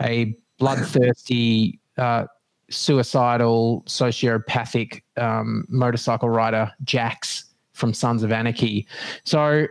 [0.02, 2.26] a bloodthirsty, uh,
[2.70, 8.88] suicidal, sociopathic um, motorcycle rider, Jax from Sons of Anarchy.
[9.24, 9.68] So.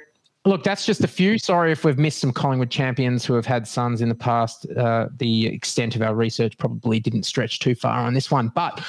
[0.47, 1.39] Look, that's just a few.
[1.39, 4.71] Sorry if we've missed some Collingwood champions who have had sons in the past.
[4.73, 8.49] Uh, the extent of our research probably didn't stretch too far on this one.
[8.55, 8.85] But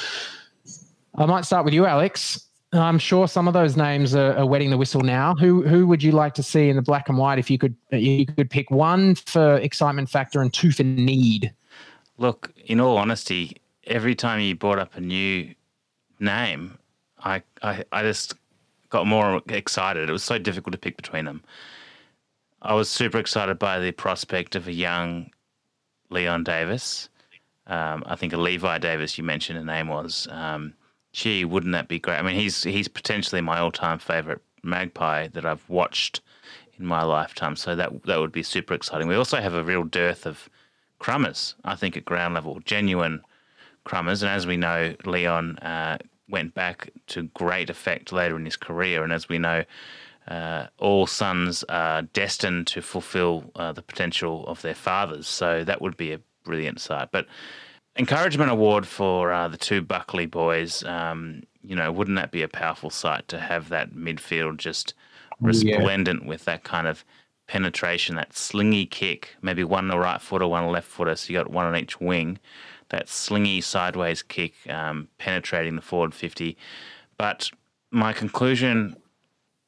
[1.18, 2.46] I might start with you, Alex.
[2.76, 5.36] I'm sure some of those names are, are wetting the whistle now.
[5.36, 7.76] Who who would you like to see in the black and white if you could
[7.92, 11.54] you could pick one for excitement factor and two for need?
[12.18, 15.54] Look, in all honesty, every time you brought up a new
[16.20, 16.78] name,
[17.20, 18.36] I, I, I just
[18.90, 20.10] got more excited.
[20.10, 21.44] It was so difficult to pick between them.
[22.62, 25.30] I was super excited by the prospect of a young
[26.10, 27.10] Leon Davis.
[27.68, 30.28] Um, I think a Levi Davis, you mentioned a name was.
[30.32, 30.74] Um,
[31.16, 32.18] gee, wouldn't that be great?
[32.18, 36.22] I mean, he's he's potentially my all-time favorite magpie that I've watched
[36.78, 37.56] in my lifetime.
[37.56, 39.08] So that that would be super exciting.
[39.08, 40.50] We also have a real dearth of
[41.00, 43.22] crummers, I think, at ground level, genuine
[43.86, 44.24] crummers.
[44.24, 45.98] And as we know, Leon uh,
[46.28, 49.04] went back to great effect later in his career.
[49.04, 49.64] And as we know,
[50.28, 55.28] uh, all sons are destined to fulfill uh, the potential of their fathers.
[55.28, 57.10] So that would be a brilliant sight.
[57.12, 57.28] But
[57.98, 60.84] encouragement award for uh, the two Buckley boys.
[60.84, 64.94] Um, you know, wouldn't that be a powerful sight to have that midfield just
[65.40, 65.48] Yeah.
[65.48, 67.04] resplendent with that kind of
[67.48, 71.32] penetration, that slingy kick, maybe one on the right footer, one a left footer, so
[71.32, 72.40] you got one on each wing.
[72.90, 76.56] That slingy sideways kick um, penetrating the forward 50.
[77.18, 77.50] But
[77.92, 78.96] my conclusion,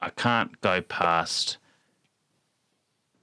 [0.01, 1.57] I can't go past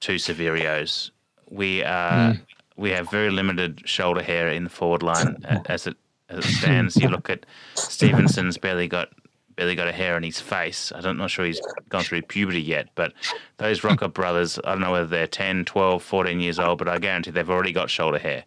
[0.00, 1.11] two Saverios
[1.50, 2.34] we uh,
[2.76, 5.96] we have very limited shoulder hair in the forward line as it
[6.28, 6.96] as it stands.
[6.96, 9.10] You look at Stephenson's barely got
[9.56, 10.92] barely got a hair on his face.
[10.94, 13.12] I'm not sure he's gone through puberty yet, but
[13.58, 16.98] those Rocca brothers, I don't know whether they're 10, 12, 14 years old, but I
[16.98, 18.44] guarantee they've already got shoulder hair.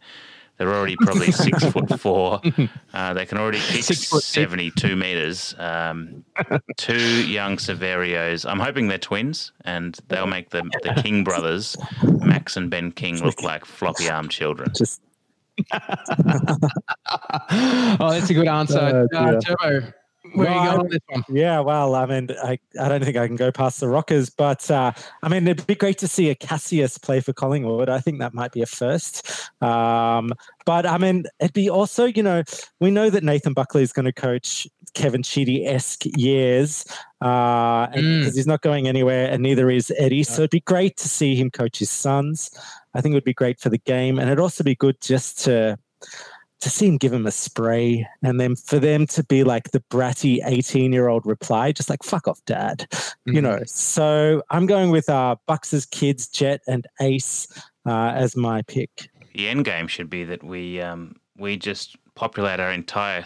[0.57, 2.41] They're already probably six foot four.
[2.93, 5.53] Uh, they can already kick 72 meters.
[5.57, 6.25] Um,
[6.77, 8.49] two young Saverios.
[8.49, 13.23] I'm hoping they're twins, and they'll make the, the King brothers, Max and Ben King,
[13.23, 14.71] look like floppy arm children.
[14.75, 15.01] Just
[15.73, 15.79] oh,
[18.11, 19.07] that's a good answer.
[19.13, 19.41] Uh, uh.
[19.41, 19.91] Turbo,
[20.33, 21.23] where are you going with this one?
[21.29, 24.69] Yeah, well, I mean, I, I don't think I can go past the Roccas, but
[24.69, 24.91] uh,
[25.23, 27.89] I mean, it'd be great to see a Cassius play for Collingwood.
[27.89, 29.29] I think that might be a first.
[29.61, 30.33] Um,
[30.65, 32.43] but I mean, it'd be also, you know,
[32.79, 36.85] we know that Nathan Buckley is going to coach Kevin Sheedy esque years
[37.21, 38.19] uh, Mm.
[38.19, 40.23] because he's not going anywhere, and neither is Eddie.
[40.23, 42.51] So it'd be great to see him coach his sons.
[42.93, 45.43] I think it would be great for the game, and it'd also be good just
[45.45, 45.77] to
[46.61, 49.79] to see him give him a spray and then for them to be like the
[49.91, 52.87] bratty 18 year old reply just like fuck off dad.
[53.25, 57.47] You know so i'm going with uh bucks's kids jet and ace
[57.87, 59.09] uh, as my pick.
[59.33, 63.23] The end game should be that we um, we just populate our entire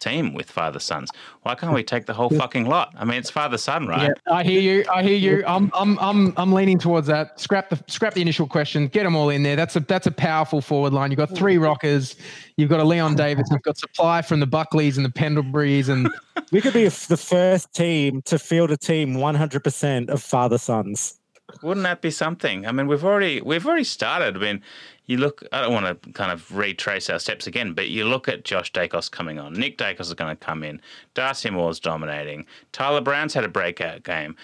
[0.00, 1.10] team with father sons.
[1.42, 2.92] Why can't we take the whole fucking lot?
[2.96, 4.08] I mean, it's father son, right?
[4.08, 4.84] Yeah, I hear you.
[4.92, 5.44] I hear you.
[5.46, 7.38] I'm, I'm, I'm, I'm leaning towards that.
[7.38, 8.88] Scrap the, scrap the initial question.
[8.88, 9.56] Get them all in there.
[9.56, 11.10] That's a, that's a powerful forward line.
[11.10, 12.16] You've got three Roccas.
[12.56, 13.48] You've got a Leon Davis.
[13.50, 16.08] You've got supply from the Buckleys and the Pendleburys, and
[16.52, 21.19] we could be the first team to field a team 100% of father sons
[21.62, 22.66] Wouldn't that be something?
[22.66, 24.36] I mean, we've already we've already started.
[24.36, 24.62] I mean,
[25.06, 25.42] you look.
[25.52, 28.72] I don't want to kind of retrace our steps again, but you look at Josh
[28.72, 29.52] Daicos coming on.
[29.52, 30.80] Nick Daicos is going to come in.
[31.14, 32.46] Darcy Moore's dominating.
[32.72, 34.36] Tyler Brown's had a breakout game.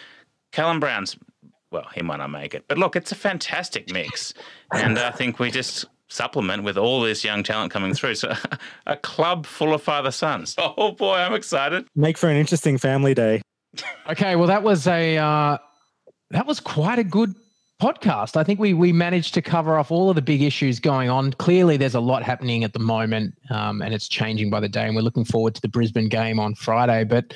[0.52, 1.16] Callum Brown's
[1.70, 4.32] well, he might not make it, but look, it's a fantastic mix,
[4.72, 8.14] and I think we just supplement with all this young talent coming through.
[8.14, 8.32] So,
[8.86, 10.54] a club full of father sons.
[10.78, 11.86] Oh boy, I'm excited.
[11.94, 13.42] make for an interesting family day
[14.08, 14.36] okay.
[14.36, 15.58] Well, that was a, uh,
[16.30, 17.34] that was quite a good
[17.80, 18.36] podcast.
[18.36, 21.32] I think we we managed to cover off all of the big issues going on.
[21.34, 24.86] Clearly, there's a lot happening at the moment, um, and it's changing by the day.
[24.86, 27.04] And we're looking forward to the Brisbane game on Friday.
[27.04, 27.34] But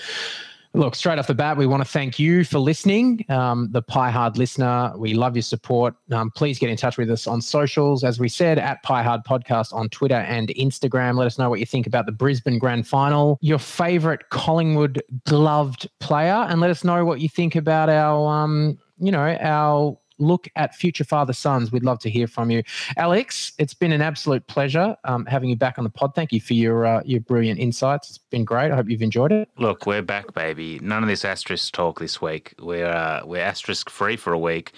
[0.72, 4.10] look, straight off the bat, we want to thank you for listening, um, the Pie
[4.10, 4.92] Hard listener.
[4.96, 5.94] We love your support.
[6.12, 9.22] Um, please get in touch with us on socials, as we said, at Pie Hard
[9.24, 11.16] Podcast on Twitter and Instagram.
[11.16, 15.88] Let us know what you think about the Brisbane Grand Final, your favorite Collingwood gloved
[15.98, 20.48] player, and let us know what you think about our, um, you know, our look
[20.56, 21.72] at future father sons.
[21.72, 22.62] We'd love to hear from you,
[22.96, 23.52] Alex.
[23.58, 26.14] It's been an absolute pleasure um, having you back on the pod.
[26.14, 28.08] Thank you for your uh, your brilliant insights.
[28.10, 28.70] It's been great.
[28.70, 29.48] I hope you've enjoyed it.
[29.58, 30.78] Look, we're back, baby.
[30.82, 32.54] None of this asterisk talk this week.
[32.58, 34.72] We're uh, we're asterisk free for a week,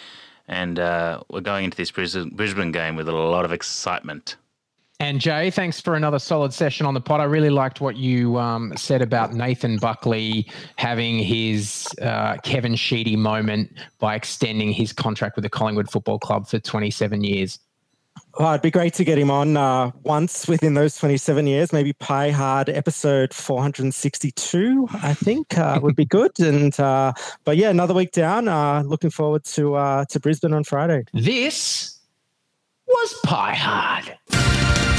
[0.48, 4.36] and uh, we're going into this Brisbane game with a lot of excitement.
[5.02, 7.18] And Jay, thanks for another solid session on the pod.
[7.18, 10.46] I really liked what you um, said about Nathan Buckley
[10.76, 16.46] having his uh, Kevin Sheedy moment by extending his contract with the Collingwood Football Club
[16.46, 17.58] for 27 years.
[18.38, 21.94] Well, it'd be great to get him on uh, once within those 27 years, maybe
[21.94, 26.30] Pie Hard episode 462, I think uh, would be good.
[26.38, 28.46] And uh, but yeah, another week down.
[28.46, 31.02] Uh, looking forward to uh, to Brisbane on Friday.
[31.12, 31.98] This
[32.86, 34.91] was Pie Hard.